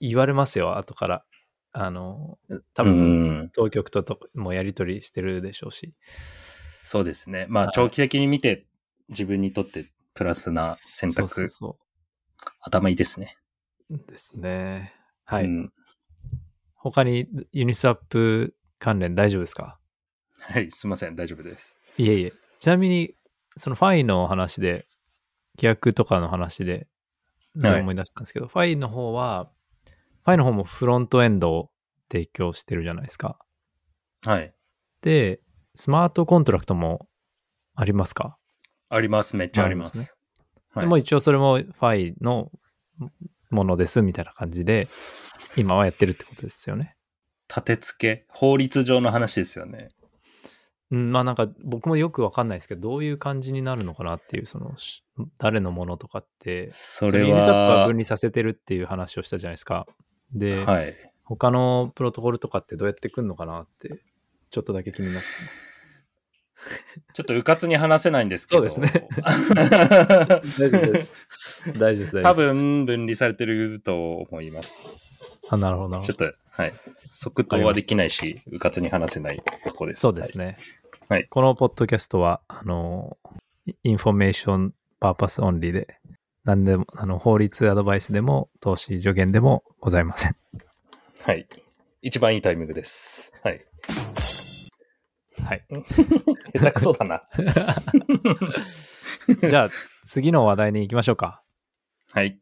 [0.00, 1.24] 言われますよ、後から。
[1.72, 2.38] あの、
[2.72, 3.50] 多う分、ん。
[3.52, 5.92] 当局とともやり取りしてるでしょうし。
[6.84, 7.46] そうですね。
[7.50, 8.66] まあ、はい長期的に見て、
[9.08, 11.48] 自分にとってプラスな選択、
[12.60, 13.36] 頭いいですね。
[13.90, 14.94] ですね。
[15.24, 15.44] はい。
[15.44, 15.72] うん
[16.78, 19.76] 他にユニスワップ関連大丈夫ですか？
[20.40, 21.16] はい、すいません。
[21.16, 21.80] 大丈夫です。
[21.98, 22.32] いえいえ。
[22.60, 23.16] ちなみに、
[23.56, 24.86] そのファイの話で、
[25.56, 26.86] 規約とかの話で、
[27.60, 29.50] はい思い出したんですけど、ファイの方は、
[30.24, 31.70] ファイの方もフロントエンドを
[32.08, 33.36] 提供してるじゃないですか。
[34.24, 34.54] はい。
[35.00, 35.40] で、
[35.74, 37.08] スマートコントラクトも
[37.74, 38.38] ありますか、
[38.90, 39.36] あります。
[39.36, 40.15] めっちゃあります。
[40.76, 42.50] はいでも一応それもファイの
[43.50, 44.88] ものですみたいな感じで、
[45.56, 46.96] 今はやってるってことですよね。
[47.48, 49.88] 立て付け、法律上の話ですよね。
[50.90, 55.02] うん、まあなんか僕もよくわかんないですけど、どういう感じになるのかなっていう、その、し
[55.38, 59.86] 誰のものとかって、それは分、離させてるっていう話をしたじゃないですか。
[60.32, 60.94] で、はい。
[61.24, 64.00] 他のプロトコルとかってどうやってくんのかなって、
[64.50, 65.68] ちょっとだけ気になってます。
[67.14, 68.68] ちょっと迂闊に話せないんですけど。
[68.68, 69.08] そうですね
[69.54, 71.12] 大丈夫です。
[71.78, 72.22] 大丈夫です。
[72.22, 72.34] 多。
[72.34, 75.40] 分分離されてると思います。
[75.48, 76.14] あ、なるほど、なるほど。
[76.14, 76.72] ちょっと、はい。
[77.10, 80.00] 即答はできないし、迂闊に話せないとこです。
[80.00, 80.56] そうですね。
[81.08, 83.16] はいこのポッドキャストは、あの、
[83.84, 86.00] information purpose only で、
[86.44, 90.36] 何でも、あの、法律アドバイスでも、投資助言でもございません。
[91.22, 91.36] はい。
[91.36, 91.48] はい。
[92.02, 93.32] 一番いいタイミングです。
[93.42, 93.64] はい。
[95.44, 95.66] はい。
[96.54, 97.22] 下手くそだな。
[99.48, 99.70] じゃあ、
[100.04, 101.42] 次の話題に行きましょうか。
[102.10, 102.40] はい。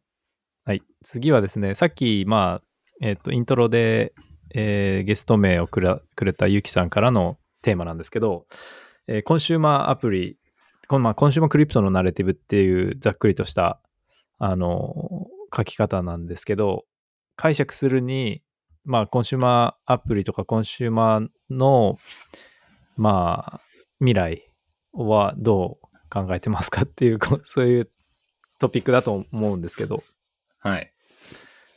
[0.65, 0.83] はい。
[1.03, 2.67] 次はですね、さっき、まあ、
[3.01, 4.15] えっ、と、イントロで、
[4.55, 8.47] えーゲスト名をくらくれたゆきさんからのテーマなんですけど、
[9.09, 10.39] えーコンシューマーアプリ、
[10.89, 13.81] このまあ、 consumer crypto の narrative っていうざっくりとした、
[14.39, 16.85] あの書き方なんですけど、
[17.37, 18.43] 解釈するに、
[18.85, 21.99] まあ、コンシューマーアプリとかコンシューマーの、
[22.97, 23.61] まあ、
[23.99, 24.51] 未来
[24.93, 27.91] はどう考えてますかっていう、 そういう
[28.59, 30.03] トピックだと思うんですけど、
[30.59, 30.93] はい。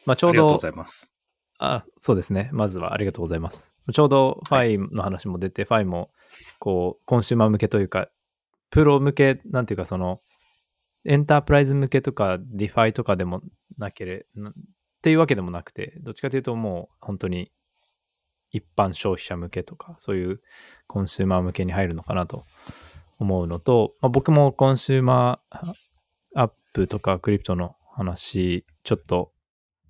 [0.06, 1.16] まあ、ちょうどありがとうございます。
[1.60, 2.50] あ、そうですね。
[2.54, 3.74] まずはありがとうございます。
[3.92, 6.12] ちょうどファイの話も出て、ファイも、
[6.60, 8.10] こう、コンシューマー向けというか、
[8.70, 10.22] プロ向け、なんていうか、その、
[11.06, 13.42] エンタープライズ向けとか、 DeFi とかでも
[13.78, 14.54] なければ、っ
[15.02, 17.52] ていうわけでもなくて、どっちかというともう、本当に、
[18.52, 20.42] 一般消費者向けとか、そういう
[20.88, 22.44] コンシューマー向けに入るのかなと
[23.20, 29.32] 思うのと、まあ、僕も consumer app とかクリプトの話、ちょっと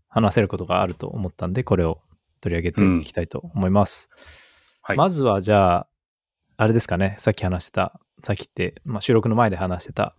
[0.08, 2.00] 話せることがあると思ったんで、これを
[2.42, 4.10] 取り上げていきたいと思います。
[4.82, 4.98] はい。
[4.98, 5.88] まずはじゃあ、
[6.58, 10.16] あれですかね、さっき話してた、さっきって、まあ、収録の前で話してた、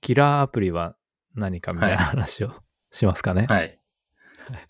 [0.00, 0.96] キラーアプリは
[1.34, 2.52] 何かみたいなはい話を
[2.90, 3.46] しますかね。
[3.48, 3.78] はい。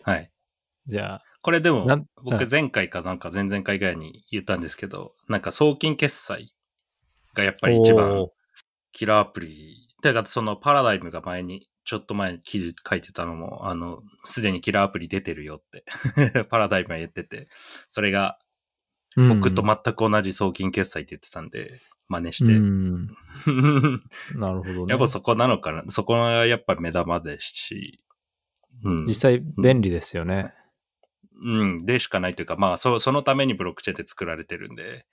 [0.03, 0.31] はい。
[0.87, 6.53] じゃあ、これでも僕前回かなんか前々回ぐらいに言ったんですけど、なんか送金決済
[7.33, 8.27] がやっぱり一番
[8.91, 9.87] キラーアプリ。
[10.01, 15.85] てか、そのパラダイムが前に、ちょっと前に記事書いてたのも、あの、すでにキラーアプリ出てるよって、
[16.49, 17.47] パラダイムは言ってて、
[17.89, 18.37] それが
[19.15, 22.53] 僕とま全く同じ送金決済って言ってたんで、真似して。
[22.53, 23.07] うん、
[24.35, 24.85] なるほどね。
[24.89, 25.83] やっぱそこなのかな。
[25.87, 28.03] そこがやっぱ目玉ですし、
[28.83, 29.05] うん。
[29.05, 30.51] 実際便利ですよね。
[31.43, 35.05] うん、でしかないというか、まあ、そそのためにブロックチェーンって作られてるんで、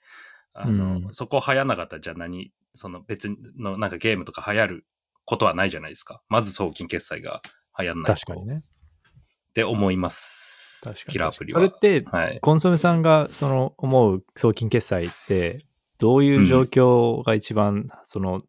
[0.53, 4.85] あの、うんそこ流行んなかったらじゃあ何、その別のなんかゲームとか流行る
[5.25, 6.21] ことはないじゃないですか。
[6.29, 7.41] まず送金決済が
[7.77, 8.63] 流行んないと確かにね。
[8.63, 10.81] って思います。
[10.83, 11.11] 確かに。
[11.11, 11.59] キラーアプリは。
[11.59, 12.39] それって、はい。
[12.39, 15.65] コンソメさんがその思う送金決済って、
[15.97, 18.41] どういう状況が一番その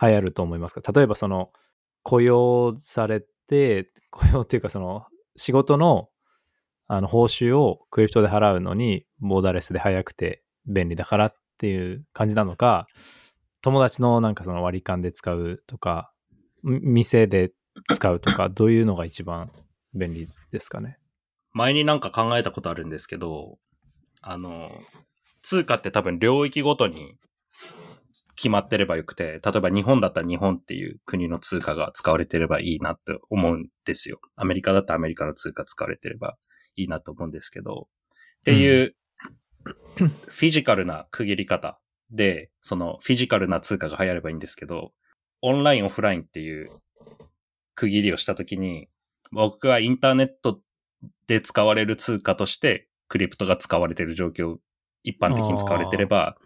[0.00, 1.50] 流行ると思いますか、例えばその
[2.02, 6.08] 雇用されて、雇用っていうかその仕事の
[6.92, 12.88] あの報酬をクリプトで払うのにボーダーレスで早くて便利だからっていう感じなのか、
[13.62, 16.12] 友達のなんかその割り勘で使うとか、
[16.64, 17.52] 店で
[17.94, 19.52] 使うとか、どういうのが一番
[19.94, 20.98] 便利ですかね？
[21.52, 23.58] 前になんか考えたことあるんですけど、
[24.20, 24.72] あの、
[25.42, 27.18] 通貨って多分領域ごとに
[28.34, 34.18] 決まってればよくて、例えば日本だったら日本っていう国の通貨が使われてればいいなって思うんですよ。
[34.34, 36.36] アメリカだったらアメリカの通貨使われてれば
[36.80, 37.88] いいなと思うんですけど、
[38.40, 38.94] っていう、
[39.96, 41.78] フィジカルな区切り方
[42.10, 44.92] で、そのフィジカルな通貨が流行ればいいんですけど、
[45.42, 46.70] オンライン、オフラインっていう
[47.74, 48.88] 区切りをしたときに、
[49.32, 50.60] 僕はインターネット
[51.26, 54.58] で使われる通貨として、クリプトが使われている状況、
[55.02, 56.36] 一般的に使われてれば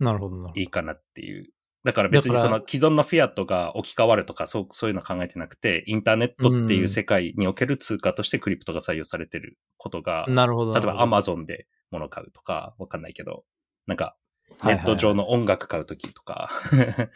[0.00, 0.50] なるほどな。
[0.54, 1.50] いいかなっていう。
[1.88, 10.74] だから別にその既存のフィアットが置き換わるとか、そう、そういうの考えてなくて、インターネットっていう世界における通貨としてクリプトが採用されてることが、なるほど。
[10.74, 13.44] 例えばなるほど Amazon で物買うとか、わかんないけど、
[13.86, 14.18] なんか、
[14.64, 16.50] ネット上の音楽買うときとか、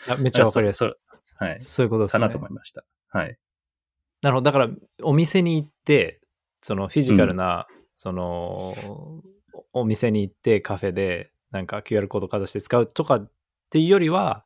[0.08, 0.78] あめっちゃわかりやすい。
[0.80, 1.60] そうそうはい。
[1.60, 2.20] そういうことですね。
[2.20, 2.86] かなと思いました。
[3.08, 3.36] はい。
[4.22, 4.50] なるほど。
[4.50, 4.70] だから、
[5.02, 6.22] お店に行って、
[6.62, 13.30] そのフィジカルな、その、おお店に行ってカフェで、なんか QR コードかざして使うとかっ
[13.70, 14.44] ていうよりは、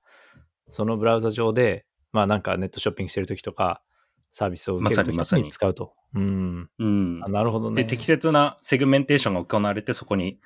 [0.69, 3.83] そのブラウザ上で、まあなんかネットショッピングしてるときとか、
[4.33, 5.95] サービスを受けるときにに使うと。
[6.15, 6.69] うん。
[6.79, 7.29] うんあ。
[7.29, 7.85] なるほどね。
[7.85, 10.39] で、適切なセグメンテーションが行われて、そこに、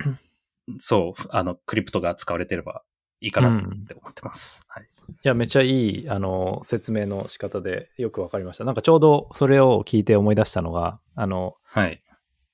[0.78, 2.82] そう、あの、クリプトが使われてれば
[3.20, 4.64] いいかなって思ってます。
[4.68, 4.84] はい。
[4.84, 8.64] いや、めっちゃいい、あの、説明の仕方でよくわかりました。
[8.64, 12.02] なんかちょうどそれを聞いて思い出したのが、あの、はい。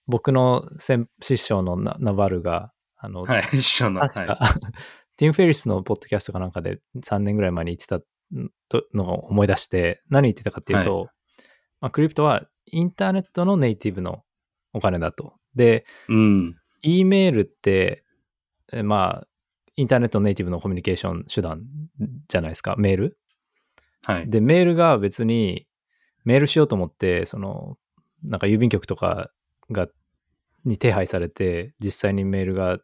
[0.07, 3.49] 僕の先師匠のナナバルが、あの、はい。
[3.53, 4.01] 一緒の。
[4.03, 4.61] 確か、はい。
[5.17, 8.01] ティム・フェリスのポッドキャストかなんかで3年ぐらい前に言ってた
[8.69, 11.09] とのを思い出して、何言ってたかっていうと、
[11.81, 14.23] まあ、クリプトはインターネットのネイティブの
[14.73, 15.35] お金だと。
[15.55, 16.57] で、うん。
[16.83, 18.05] E メールって、
[18.73, 19.27] えまあ、
[19.77, 21.63] インターネットのネイティブのコミュニケーション手段
[22.29, 23.19] じゃないですか、メール。
[24.05, 24.31] はい。
[24.31, 25.67] で、メールが別に、
[26.25, 27.77] メールしようと思って、その、
[28.23, 29.31] なんか郵便局とか
[29.71, 29.89] が、
[30.65, 32.79] に手配されて、実際にメールが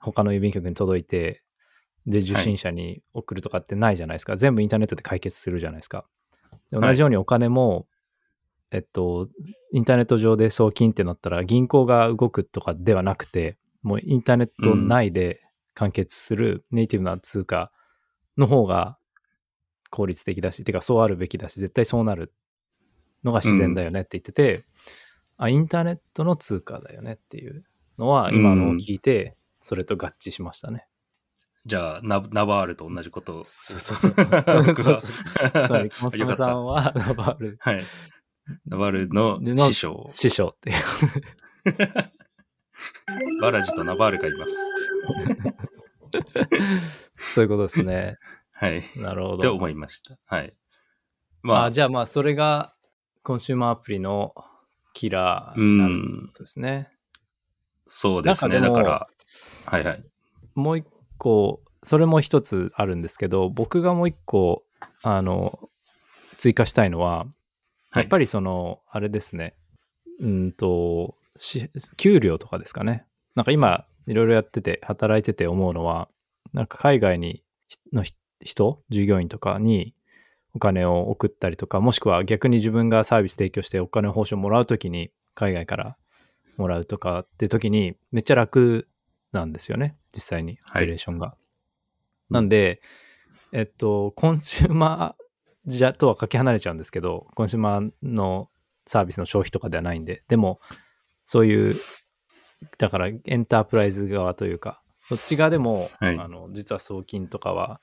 [0.00, 1.42] 他の郵便局に届いて、
[2.06, 4.36] で、受信者に送るとかってないじゃないですか。
[4.36, 6.06] 全部インターネットで解決するじゃないですか。
[6.72, 7.86] 同じようにお金も、
[8.70, 9.28] えっと、
[9.72, 15.42] インターネット上で送金ってなったら、銀行が動くとかではなくて、もうインターネット内で
[15.74, 17.72] 完結するネイティブな通貨
[18.36, 18.98] の方が
[19.90, 22.32] 効率的だし、てかそうあるべきだし、絶対そうなる
[23.24, 24.64] のが自然だよねって言ってて、
[25.36, 27.64] あ、インターネットの通貨だよねっていう
[27.98, 30.86] のは今のを聞いて、それと合致しましたね。
[31.66, 33.44] じゃあ、ナナバールと同じことを。
[33.46, 34.14] そうそうそう。
[34.14, 37.84] 僕はそうそうつまり、コンソメさんはナバールはい。
[38.66, 40.04] ナバールのの師匠。
[40.08, 40.76] 師匠っていう。
[43.42, 44.56] バラジとナバールがいます。
[47.34, 48.16] そういうことですね。
[48.52, 48.90] はい。
[48.96, 49.38] なるほど。
[49.38, 50.18] って思いました。
[50.24, 50.54] はい。
[51.42, 52.74] まあ、あじゃあまあ、それが
[53.22, 54.34] コンシューマーアプリの
[54.94, 56.32] キラーなるん。
[56.38, 56.90] ですね。
[57.86, 58.60] そうですね。
[58.60, 59.08] だから、
[59.66, 60.04] はいはい。
[60.54, 60.86] もう一
[61.20, 64.64] 個、それも一つあるんですけど、僕がもう一個、
[65.02, 65.68] あの、
[66.38, 67.26] 追加したいのは、
[67.90, 69.54] はいやっぱりその、あれですね、
[70.20, 73.04] うんと、し給料とかですかね。
[73.34, 76.08] なんか今、いろいろやってて、働いてて思うのは、
[76.52, 77.42] なんか海外に
[77.92, 79.94] のひ人、従業員とかに
[80.54, 85.96] お金を送ったりとか、もしくは逆に自分がサービス提供してお金報酬をもらうときに、海外から
[86.56, 88.86] もらうとかってときに、めっちゃ楽
[89.32, 91.36] なんですよね、実際に、オはいペレーションが。
[92.30, 92.80] なんで、
[93.52, 98.48] えっと、コンシューマーじゃとはかけ離れちゃうんですけど、コンシューマーの
[98.86, 100.60] サービスの消費とかではないんで、でも、
[101.24, 101.76] そういう、
[102.78, 107.80] だからエンタープライズ側というか、そっち側でも、はいあの実は送金とかは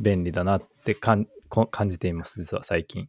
[0.00, 3.06] 便利だなってかんこ感じています、実は最近。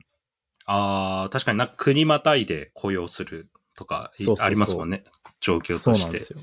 [0.65, 5.03] ああ、確かにな国またいで雇用するとかありますもんね。
[5.39, 6.19] 状況としてそうなんで。
[6.19, 6.39] すよ。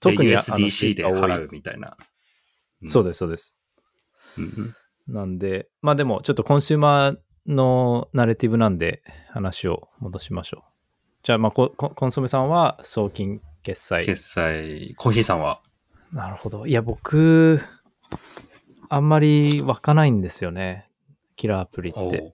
[0.00, 1.96] で特に USDC で払うみたいな。
[2.80, 3.56] でそうです、そうです。
[4.34, 4.40] す。
[4.40, 4.74] うん
[5.08, 10.70] なんで、まあでも、ちょっとコンシューマーのナレティブなんで、話を戻しましょう。
[11.22, 14.04] じゃあ、まあコ、ココンソメさんは送金決済。
[14.04, 15.62] 決済、コーヒーさんは
[16.12, 16.66] なるほど。
[16.66, 17.60] いや、僕、
[18.88, 20.88] あんまり湧かないんですよね。
[21.36, 22.32] キラーアプリって。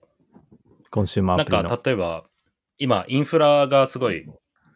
[0.89, 1.69] コンシューマーなんアプリの。
[1.69, 2.25] か、例えば、
[2.77, 4.25] 今、インフラがすごい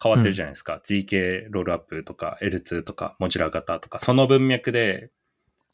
[0.01, 0.81] 変わってるじゃないですか。
[0.83, 5.11] ZK ロールアップとか L2 とかモジュラ型とか、その文脈で、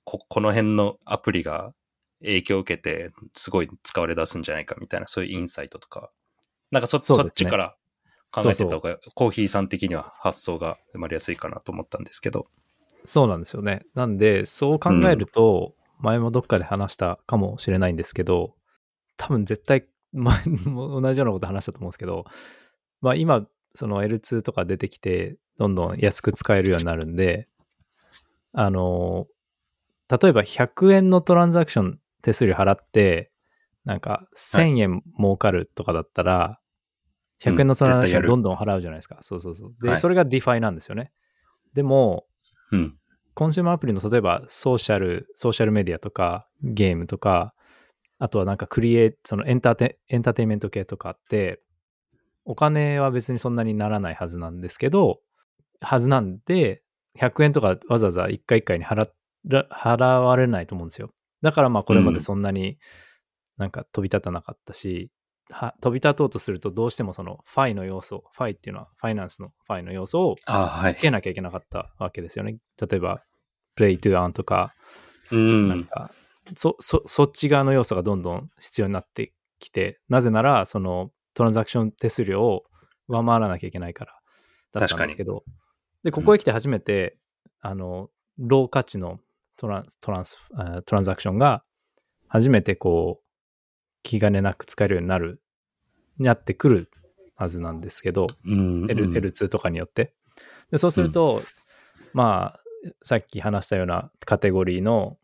[0.04, 1.74] こ、この辺のアプリが
[2.22, 6.12] 影響を受けて、すごい使われ出すんじゃないかみたいな、そういうインサイトとか。
[6.72, 7.76] なんかそ、そ,、ねっちから
[8.32, 12.48] 考えてた方が、コーヒーさん的には発想が生まれやすいかなと思ったんですけど。
[13.06, 13.86] そうなんですよね。
[13.96, 18.56] なんで、そう考えると、前もどっかで話したかもしれないんですけど、
[19.16, 22.26] 多分絶対、前も同じようなこと話したと思うんですけど、
[23.02, 27.48] まあ今、その L2 とか出てきて、どんどん安く使えるようになるんで、
[28.52, 29.28] あの、
[30.10, 33.32] 例えば100円のトランザクション手数料払って、
[33.86, 36.60] なんか1000円儲かるとかだったら、
[37.44, 39.20] 100円のトランザクションどんどん払うじゃないですか。
[39.22, 39.76] そうそうそう。
[39.80, 41.12] で、はいそれが DeFi なんですよね。
[41.76, 42.26] でも、
[42.72, 42.98] うん。
[43.36, 47.54] コンシューマーアプリの例えばソーシャル、ソーシャルメディアとかゲームとか、
[48.18, 51.62] あとはなんかクリエイそのエンターテエンターテインメント系とかって、
[52.48, 55.20] お金は別にそんなにならないはずなんですけど、
[55.82, 56.82] はずなんで、
[57.20, 59.10] 100円とかわざわざ一回一回に払
[60.20, 61.10] われないと思うんですよ。
[61.42, 62.78] だからまあこれまでそんなに
[63.58, 65.12] なんか飛び立たなかったし、
[65.50, 70.36] は飛び立とうとするとどうしてもそのファイの要素、ファイっていうのはファイナンスのファイの要素を
[70.94, 71.00] つ。
[71.00, 72.58] けなきゃいけなかったわけですよね。
[72.80, 73.24] 例えば、
[73.76, 74.74] プレイトゥアンとか、
[75.32, 75.36] う
[75.68, 75.86] なんん。
[75.86, 76.12] か、
[76.56, 82.63] そ、そ、そっち側の要素がどんどん必要になってきて、なぜなら、そのトランザクション手数料を
[83.08, 84.13] 上回らなきゃいけないから
[84.73, 85.43] だったんですけど、
[86.04, 87.15] で、ここへ来て初めて、
[87.62, 89.19] あの、ロー価値の
[89.56, 91.63] トラントランスあトランザクションが
[92.28, 93.23] 初めてこう、
[94.02, 95.39] 気兼ねなく使えるようになる、
[96.17, 96.89] なってくる
[97.36, 98.86] はずなんですけど、うん。
[98.86, 100.15] うん L2 とかによって。
[100.71, 101.43] でそうすると、
[102.13, 102.60] まあ、
[103.04, 105.19] さっき話したようなカテゴリーの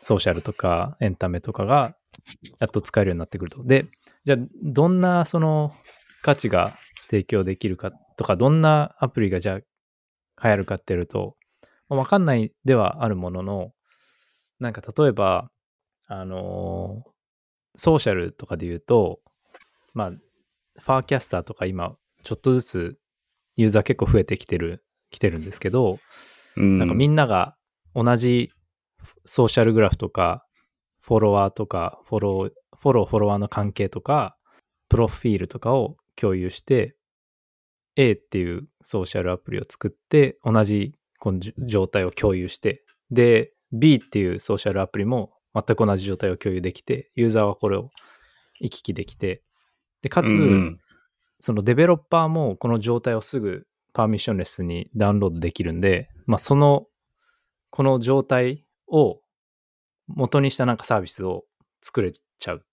[0.00, 1.94] ソーシャルとかエンタメとかが
[2.60, 3.62] やっと使えるようになってくると。
[3.62, 3.84] で、
[4.24, 5.72] じゃあ、どんなその
[6.22, 6.72] 価値が
[7.08, 11.36] 提供できるかとか、どんなアプリがじゃあ流行るかっていうと、
[11.88, 13.72] まあわかんないではあるものの、
[14.58, 15.50] なんか例えば、
[16.06, 17.10] あのー
[17.76, 19.20] ソーシャルとかで言うと、
[19.94, 22.98] まあ、ファーキャスターとか今、ちょっとずつ
[23.56, 25.98] ユーザー結構増えてきてる、来てるんですけど、
[26.56, 26.78] うん。
[26.78, 27.56] なんかみんなが
[27.94, 28.50] 同じ
[29.24, 30.44] ソーシャルグラフとか、
[31.00, 34.36] フォロワーとか、フォロー、フォロー、フォロワーの関係とか、
[34.88, 36.96] プロフィールとかを共有して、
[37.96, 47.90] A っていうソーシャルアプリを作って、同じこのじ状態を共有して、で、B っていうソーシャルアプリも全く同じ状態を共有できて、ユーザーはこれを
[48.60, 49.42] 行き来できて、
[50.02, 50.80] で、かつ、うんうん。
[51.38, 56.86] そのデベロッパーもこの状態をすぐパーミッションレスにダウンロードできるんで、まあ、その、
[57.70, 59.20] この状態を
[60.14, 61.44] 元にしたなんかサービスを
[61.80, 62.64] 作れちゃう。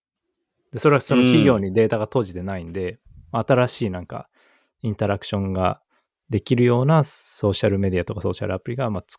[0.72, 3.00] で、それはその企業にデータが閉じてないんで、
[3.32, 4.30] 新しいなんか
[4.82, 5.82] インタラクションが
[6.30, 9.18] できるようなソーシャルメディアとかソーシャルアプリが、まあ、つ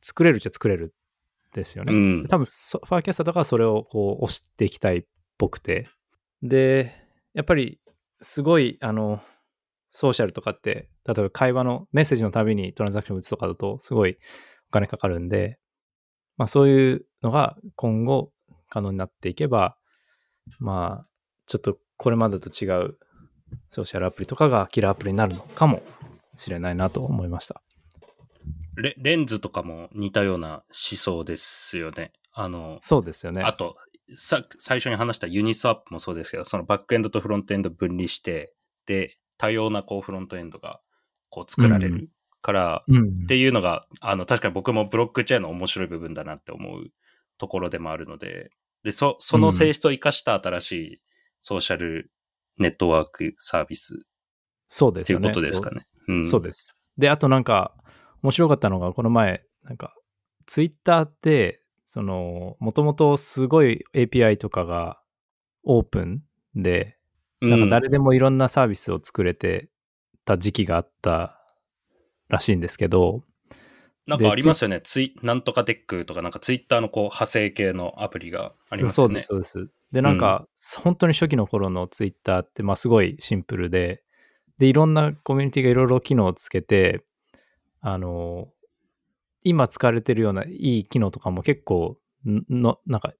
[0.00, 0.94] 作れるっちゃ作れる
[1.54, 1.92] ですよね。
[1.92, 2.26] うん。
[2.26, 5.04] 多分そファーキャスターとかはそれをこう押していきたいっ
[5.38, 5.86] ぽくて。
[6.42, 6.94] で、
[7.34, 7.80] やっぱり
[8.20, 9.20] すごい、あの、
[9.88, 14.16] ソーシャルとかって、例えば会話のメッセージのたびにトランザクション打つとかだとすごい
[14.68, 15.58] お金かかるんで、
[16.36, 18.32] まあそういうのが今後
[18.68, 19.76] 可能になっていけば、
[20.58, 21.06] まあ
[21.46, 22.98] ちょっとこれまでと違う
[23.70, 25.82] ソーシャルアプリとかがキラーアプリになるのかも
[26.36, 27.62] しれないなと思いました。
[28.76, 30.62] レレンズとかも似たような思
[30.96, 32.12] 想ですよね。
[32.32, 33.42] あの、そうですよね。
[33.42, 33.76] あと、
[34.16, 38.52] さ、最初に話したユニスワップもそうですけど、そのバックエンドとフロントエンド分離して、
[38.86, 40.80] で、多様なこうフロントエンドが
[41.28, 42.10] こう作られうる
[42.40, 46.86] から、うんっていうのが、あの、確かに僕もブロックチェーンの面白い部分だなって思う
[47.42, 48.52] ところでもあるので、
[48.84, 51.00] で、そ、その性質を生かした新しい
[51.40, 52.12] ソーシャル
[52.56, 54.06] ネットワークサービス
[54.68, 55.30] そうですよね。
[55.30, 55.84] ことですかね。
[56.06, 56.26] うん。
[56.26, 56.76] そうです。
[56.96, 57.74] で、あとなんか、
[58.22, 59.92] 面白かったのが、この前、なんか、
[60.46, 65.02] ツイッターって、その、もともとすごい API とかが
[65.64, 66.22] オープン
[66.54, 66.96] で、
[67.40, 69.68] うんなんか誰でもいろんなサービスを作れて
[70.24, 71.36] た時期があった
[72.28, 73.24] らしいんですけど、
[74.06, 74.80] なんかありますよね。
[74.82, 79.20] ツイ、なんとかテックとか、なんかツイッターのこう派生系のアプリがありますよね。
[79.20, 79.72] そうです、そうです。
[79.92, 80.48] で、なんか、
[80.82, 84.02] 本当に初期の頃のツイッターって、まあすごいシンプルで、
[84.58, 87.04] で、いろんなコミュニティがいろいろ機能をつけて、
[87.80, 88.48] あの、
[89.44, 93.12] 今使われてるようないい機能とかも結構、んの、なんか、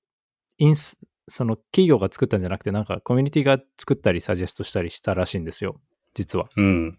[0.58, 5.80] インス、その企業が作ったんじゃなくて、なんかコミュニティが作ったりサジェストしたりしたらしいんですよ、
[6.14, 6.48] 実は。
[6.56, 6.98] うん。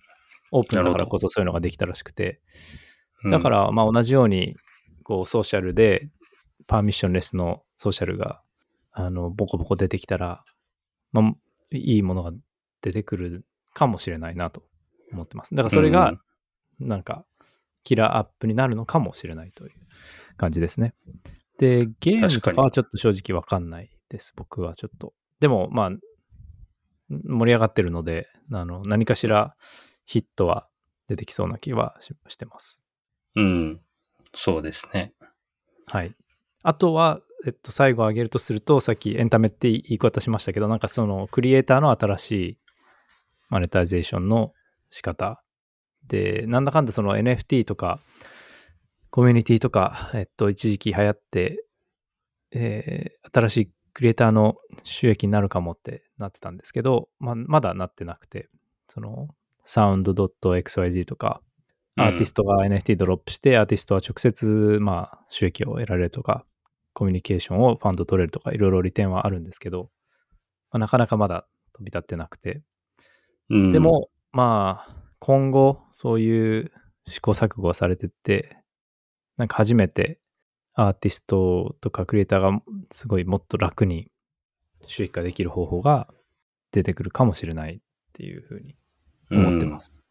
[0.52, 2.42] オープンだからこそそういうのができたらしくて。
[3.24, 4.56] うんだか、ら、まあ同じように、
[5.04, 6.10] こう、ソーシャルで、
[6.68, 8.42] パーミッションレスのソーシャルが、
[8.92, 10.44] あの、ボコボコ出てきたら、
[11.12, 11.34] まあ、
[11.72, 12.32] いいものが
[12.82, 14.64] 出てくるかもしれないなと
[15.12, 15.56] 思ってます。
[15.56, 16.12] だからそれが
[16.80, 17.26] うん、なんか、
[17.84, 19.72] キラーアップになるのかもしれないという
[20.38, 20.94] 感じですね。
[21.60, 24.34] で、ゲームとかはちょっと正直わかんないです。
[24.36, 25.14] 僕はちょっと。
[25.40, 25.90] でも、まあ、
[27.10, 29.56] 盛り上がってるので、あの、何かしら
[30.06, 30.68] ヒットは
[31.08, 32.83] 出てきそうな気はししてます。
[33.36, 33.82] うん。
[34.36, 35.14] そうですね。
[35.86, 36.16] はい。
[36.64, 42.58] あとは、えっと、最後挙げるとすると、さっきエンタメって言い方しましたけど、なんかそのクリエイターの新しい
[43.50, 44.54] マネタイゼーションの
[44.90, 45.44] 仕方
[46.08, 48.00] で、なんだかんだその NFT とか、
[49.10, 51.66] コミュニティとか、えっと、一時期流行って、
[52.52, 58.50] えー新しいクリエイターの収益になるかもってなってたんですけど、まあ、まだなってなくて、
[58.88, 59.28] その、
[59.66, 61.42] sound.xyz とか、
[61.96, 66.46] アーティストが NFT ドロップして、アーティストは直接、まあ、収益を得られるとか、
[66.94, 69.90] コミュニケーションをファンド取れるとか、いろいろ利点はあるんですけど、
[70.72, 72.62] まあ、なかなかまだ飛び立ってなくて。
[73.50, 76.72] うんで、も、まあ、今後、そういう
[77.08, 78.58] 試行錯誤をされてって、
[79.38, 80.20] なんか初めて
[80.74, 84.12] アーティストとかクリエイターがすごいもっと楽に
[84.88, 86.08] 収益化できる方法が
[86.72, 87.80] 出てくるかもしれないっ
[88.14, 88.76] ていうふうに
[89.32, 90.03] 思ってます。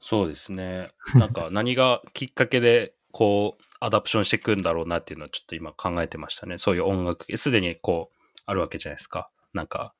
[0.00, 0.90] そうですね。
[1.14, 6.58] なんか何がきっかけでこうアダプションしていくんだろうなっていうのはちょっと今考えてましたね。
[6.58, 9.30] そういう音楽、すでにこうあるわけじゃないですか。
[9.52, 9.94] なんか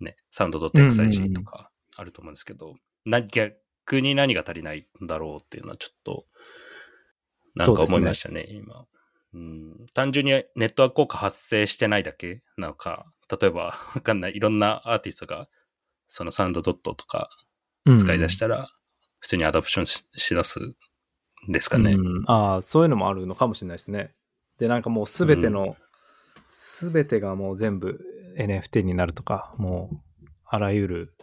[0.00, 6.26] ね、サウンドうんうんうん .xyz とかあると思うんですけど、な逆に何が足りないんだろうっていうのはちょっと
[7.54, 8.86] なんか思いましたね、今。
[9.34, 15.48] うん、単純にネットワーク効果発生してないだけなのか、例えばわかんない、いろんなアーティストが
[16.06, 17.30] そのサウンドドットとか
[17.86, 18.70] うん使い出したら、
[19.22, 20.58] 普通にアダプションししだす
[21.48, 21.92] んですかね。
[21.92, 24.12] うん、ああ、そういうのもあるのかもしれないですね。
[24.58, 25.76] で、なんかもうすべての、
[26.54, 28.00] すべてがもう全部
[28.36, 31.14] NFT になるとか、もうあらゆる、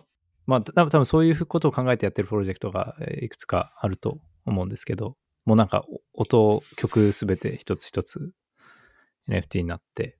[0.47, 5.83] まあ、た多分そういうことを考えてやってるプロジェクトがえーいくつかあると思うんですけど、もうなんか
[6.15, 8.31] お音、曲すべて一つ一つ
[9.29, 10.17] NFT になって、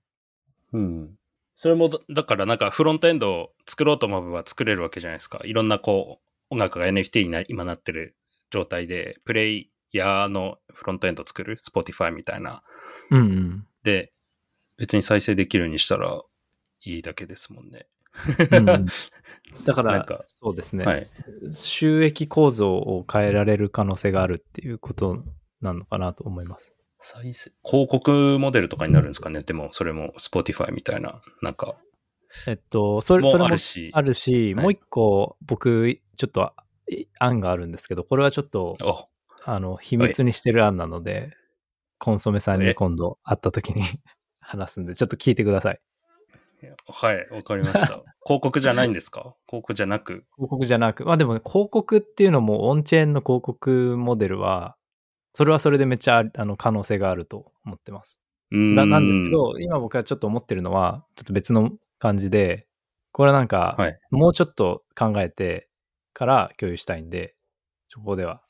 [0.72, 1.16] うん。
[1.56, 5.40] それもだ、だからなんかフロントエンドを作ろうと思えば作れるわけじゃないですか。
[5.44, 8.16] いろんなこう、音楽が NFT にな今なってる
[8.50, 12.62] 状態で、プレイヤーのフロントエンドを作る、Spotify みたいな。
[13.10, 13.66] うんうん。
[13.82, 14.12] で、
[14.76, 16.22] 別に再生できるようにしたら
[16.82, 17.86] いいだけですもんね。
[18.52, 18.86] うんうん
[19.64, 21.10] だからなんか、そうですね、はい。
[21.52, 25.24] 収益構造を変えられる可能性があるっていうこと
[25.60, 26.74] なのかなと思います。
[27.00, 29.40] 再生、広告モデルとかになるんですかね。
[29.40, 31.76] でも、それも Spotify みたいな、なんか、
[32.46, 33.90] えっと、それそれももあるし。
[33.92, 36.52] あるし、はいもう一個僕ちょっと
[36.88, 39.08] い案があるんですけど、これはちょっとお
[39.44, 41.32] あの秘密にしてる案なので、
[41.98, 43.82] コンソメさんにえ今度会った時に
[44.40, 45.80] 話すんで、ちょっと聞いてください。
[46.86, 48.02] はい、わかりました。
[48.26, 49.34] 広告じゃないんですか？
[49.48, 50.24] 広告じゃなく。
[50.36, 54.76] 広告じゃなく、まあでも、ね、広告っていうのもオンチェーンの広告モデルは、
[55.32, 58.20] それはそれでめっちゃあの可能性があると思ってます。
[58.50, 61.70] ななんですけど、今僕はちょっと思ってるのは、ちょっと別の
[62.00, 62.66] 感じで、
[63.12, 64.00] これはなんか、はい。
[64.10, 65.68] もうちょっと考えて
[66.12, 67.36] から共有したいんで、
[67.88, 68.42] そこでは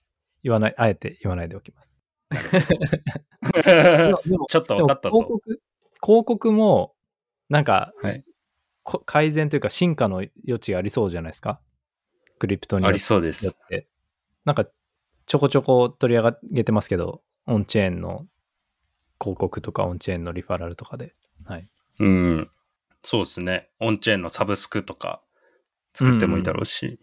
[0.42, 1.92] 言わない、あえて言わないでおきます。
[4.48, 5.16] ちょっと分かったぞ。
[5.18, 5.61] 広告？
[6.03, 6.94] 広告も、
[7.51, 8.24] なんか、はい
[8.82, 11.61] こ改善というか進化の余地ありそうじゃないですか？
[12.38, 13.55] クリプトにありそうです。
[13.68, 13.86] て。
[14.46, 14.64] なんか、
[15.26, 18.26] ちょこちょこ取り上げてますけど、オンチェーンの
[19.20, 21.14] 広告とかオンチェーンのリファラルとかで。
[21.44, 21.68] はい。
[21.98, 22.51] うん。
[23.03, 23.70] そうですね。
[23.80, 25.22] オンチェーンのサブスクとか
[25.94, 27.01] 作ってもいいだろうし。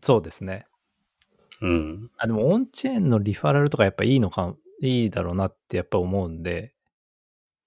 [0.00, 0.66] そうですね。
[1.60, 2.10] うん。
[2.18, 6.74] あ、でもオンチェーンのリファラルとかやっぱいいのか、いいだろうなってやっぱ思うんで、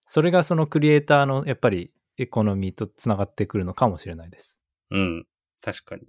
[0.05, 4.59] それがそのクリエイターのやっぱりエコノミーとつながってくるのかもしれないです。
[4.91, 5.26] うん。
[5.61, 6.03] 確かに。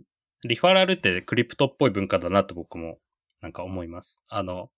[0.44, 2.98] リファラルってクリプトっぽい文化だなと僕も
[3.40, 4.22] なんか思います。
[4.28, 4.70] あの、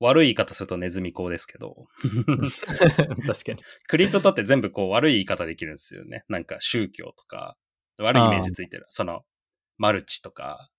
[0.00, 1.86] 悪い言い方するとネズミ講ですけど、
[3.26, 3.62] 確かに。
[3.86, 6.24] クリプトって全部こう悪い言い方できるんですよね。
[6.28, 7.56] なんか宗教とか、
[7.98, 8.86] 悪いイメージついてる。
[8.88, 9.22] その、
[9.76, 10.70] マルチとか、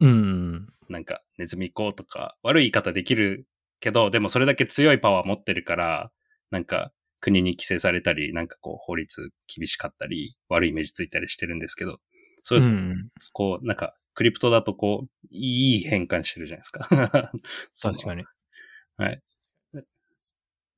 [0.00, 0.68] うん。
[0.88, 3.46] なんかネズミ講とか、悪い言い方できる
[3.80, 6.12] けど、でもそれだけ強いパワー持ってるから、
[6.50, 11.98] なんか国に規制されたり、なんかこう法律厳しかったり、悪いイメージついたりしてるんですけど、
[12.42, 13.08] そうう、ん。
[13.32, 16.88] こう、なんか、クリプトだとこう、いい変換してるじゃないですか。
[17.34, 17.40] に。
[17.74, 18.24] 確かに。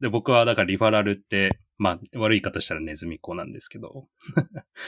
[0.00, 4.08] で、僕はだからリファラルって、まあ、悪い方したらネズミ講なんですけど、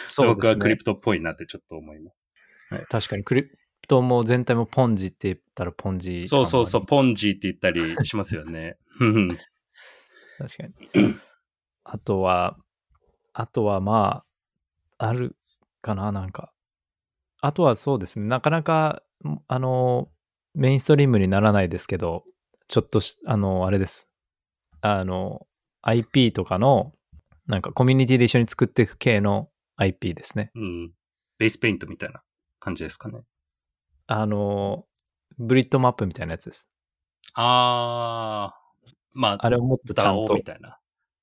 [0.04, 0.58] そう僕ですね。
[0.58, 2.32] はクリプトっぽいなってちょっと思います。
[2.88, 3.24] 確かに。
[3.24, 3.56] クリプ
[3.88, 6.26] トも全体もポンジって言ったらポンジ。
[6.28, 6.86] そうそうそう、。
[6.86, 8.76] ポンジーって言ったりしますよね。
[9.00, 9.38] う ん
[10.38, 10.74] 確かに。
[11.84, 12.56] あとは、
[13.32, 14.24] あとはま
[14.98, 15.36] あ、ある
[15.80, 16.52] かな、なんか。
[17.40, 19.02] あとはそうですね、なかなか、
[19.48, 20.08] あの、
[20.54, 22.24] メインストリームにならないですけど、
[22.70, 24.08] ちょっとし、あの、あれです。
[24.80, 25.44] あの、
[25.82, 26.92] IP とかの、
[27.48, 30.52] なんかコミュニティで一緒に作っていく系の IP ですね。
[30.54, 30.92] うん。
[31.38, 32.22] ベースペイントみたいな
[32.60, 33.22] 感じですかね。
[34.06, 34.84] あの、
[35.36, 36.68] ブリッドマップみたいなやつです。
[37.34, 40.44] あー、まあ、あれをもっとちゃんとみ。
[40.44, 40.78] たいな。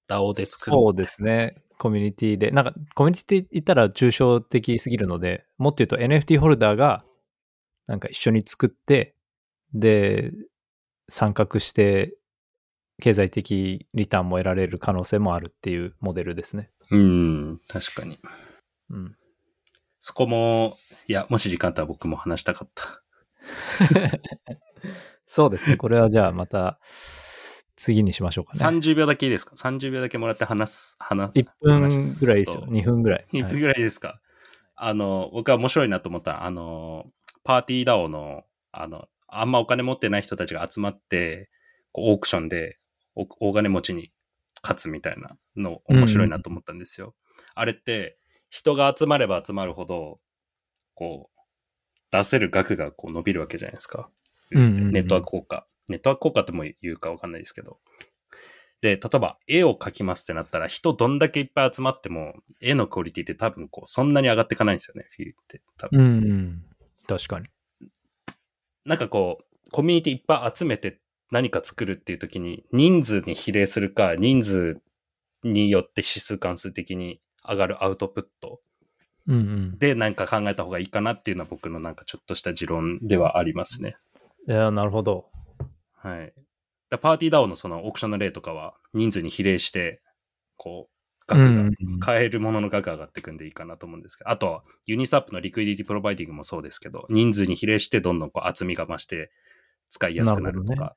[0.09, 0.75] DAO で作る。
[0.75, 1.55] そうですね。
[1.77, 2.51] コミュニティで。
[2.51, 7.05] なんか、コミュニティって言ったら抽象的すぎるので、もっと言うと NFT ホルダーが、
[7.85, 9.15] なんか一緒に作って、
[9.73, 10.33] で、
[11.09, 12.15] 参画して、
[13.01, 16.71] 経済的リターンも得られる可能性もあるっていうモデルですね。
[16.89, 18.19] うん、確かに。
[18.89, 19.15] うん。
[19.99, 20.77] そこも、
[21.07, 23.03] いや、もし時間あったら僕も話したかった。
[25.25, 25.77] そうですね。
[25.77, 26.79] これはじゃあまた、
[27.75, 28.59] 次にしましょうかね。
[28.59, 32.61] 30秒だけいいですか ?30 秒だけもらって話す、話1分ぐらいですよ。
[32.61, 33.25] と2分ぐらい。
[33.31, 34.19] 1はい分ぐらいですか、
[34.75, 37.05] あの、僕は面白いなと思ったあの、
[37.43, 41.49] パーティーダオの、あの、あんまお金持ってない人たちが集まって、
[41.91, 42.78] こうオークションで
[43.15, 44.09] お大金持ちに
[44.61, 47.15] 勝つみたいなの面白いなと思ったんですよ。
[47.55, 48.17] あれって、
[48.49, 50.19] 人が集まれば集まるほど、
[50.93, 51.39] こう、
[52.11, 54.09] 出せる額がこう伸びるわけじゃないですか。
[54.51, 55.67] うんうんうんネットワーク効果。
[55.89, 57.80] ネットワーク効果っても言うかわかんないですけど。
[58.82, 65.61] で、例えば絵を描きますってなったら、人どんだけいっぱい集まっても、絵のクオリティって多分こう、そんなに上がっていかないんですよね、フィーって。
[65.78, 66.65] 多分うんうん。
[67.07, 67.47] 確かに。
[68.88, 74.81] なんかこう、コミュニティいっぱい集めて何か作るっていう時に、人数に比例するか、人数
[75.43, 78.61] によって指数関数的に上がるアウトプット。
[79.77, 83.97] でなんか考えた方がいいかなっていうのは僕のなんかちょっとした持論ではありますね。
[84.47, 85.25] いや、なるほど。
[85.95, 86.33] はい。
[86.89, 90.01] だパーティーダオのそのオークションの例とかは人数に比例して、
[90.55, 90.96] こう、
[91.28, 99.32] 額が、うん買えるものの額が上がっていくんでいいかなと思うんですけど、あとは Uniswap の liquidity providing もそうですけど、人数に比例してどんどんこう厚みが増して
[99.89, 100.95] 使いやすくなるとか、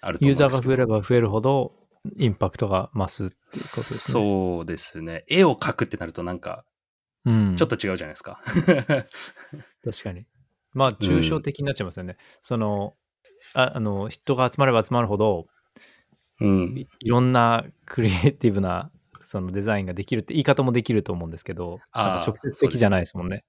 [0.00, 0.46] あると思うんですけど。
[0.46, 1.74] ユーザーが増えれば増えるほど、
[2.18, 4.12] インパクトが増すってことですね。
[4.12, 5.24] そうですね。
[5.28, 6.64] 絵を描くってなるとなんか、
[7.24, 7.56] うん。
[7.56, 8.40] ちょっと違うじゃないですか。
[9.84, 10.26] 確かに。
[10.74, 12.16] まあ、抽象的になっちゃいますよね。
[12.40, 12.94] その
[13.54, 15.46] あ、あの、人が集まれば集まるほど、
[16.40, 16.76] うん。
[16.76, 18.90] いいろんなクリエイティブな
[19.24, 23.44] そのデザインができるって言い方もできると思うんですけど、直接的じゃないですもんね。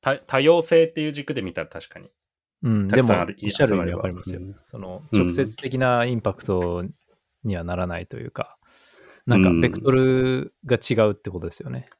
[0.00, 2.10] 多多様性っていう軸で見たら確かに。
[2.62, 4.40] うん、でも、おっしゃるように集まればわかりますよ。
[4.40, 6.84] うんその、うん直接的なインパクト
[7.44, 8.58] にはならないというか、
[9.26, 11.90] なんか、うんベクトルが違うってことですよね。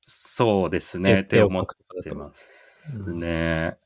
[0.00, 1.20] そうですね。
[1.20, 1.66] って思っ
[2.02, 3.76] てとますね。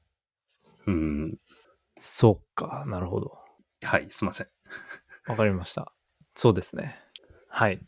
[0.87, 1.39] うん。
[1.99, 3.39] そうか、なるほど。
[3.83, 4.49] はい、すいません。
[5.27, 5.93] わかりました。
[6.35, 6.99] そうですね。
[7.49, 7.81] はい。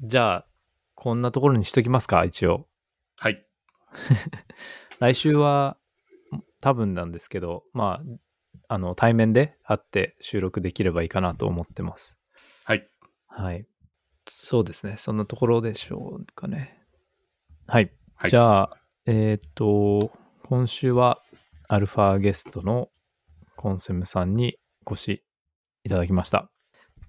[0.00, 0.46] じゃあ、
[0.94, 2.68] こんなところにしときますか、一応。
[3.16, 3.44] はい。
[5.00, 5.76] 来週は、
[6.60, 8.02] 多分なんですけど、ま
[8.68, 12.18] あ、あの、対面で会って収録できればいいかなと思ってます。
[12.64, 12.88] はい。
[13.26, 13.66] はい。
[14.26, 14.96] そうですね。
[14.98, 16.84] そんなところでしょうかね。
[17.66, 17.90] はい。
[18.14, 18.76] はいじゃあ、
[19.06, 20.12] えっ、と、
[20.44, 21.22] 今週は
[21.68, 22.90] アルファゲストの
[23.56, 25.24] コンセムさんにお越し
[25.84, 26.50] いただきました。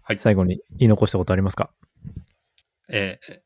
[0.02, 1.72] はい最後に言い残したことありますか？
[2.90, 3.40] えー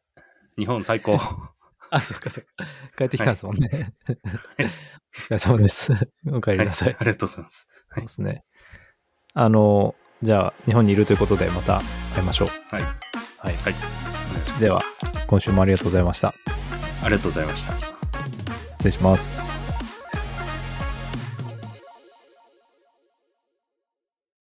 [0.55, 1.19] 日本最高。
[1.89, 2.51] あ、そっかそっか。
[2.95, 3.93] 帰ってきたんですもんね。
[4.07, 5.91] お疲れ様です。
[6.31, 6.89] お帰りなさい。
[6.89, 7.67] はいありがとうございます。
[7.95, 8.43] そうですね。
[9.33, 11.81] あの、じゃあ、日本にいるということで、また
[12.15, 12.47] 会いましょう。
[12.69, 12.83] はい。
[12.83, 12.93] はい。
[13.55, 13.75] はい。
[14.59, 14.81] では、
[15.27, 16.35] 今週もありがとうございました。
[17.03, 17.73] ありがとうございました。
[18.75, 19.62] 失礼します。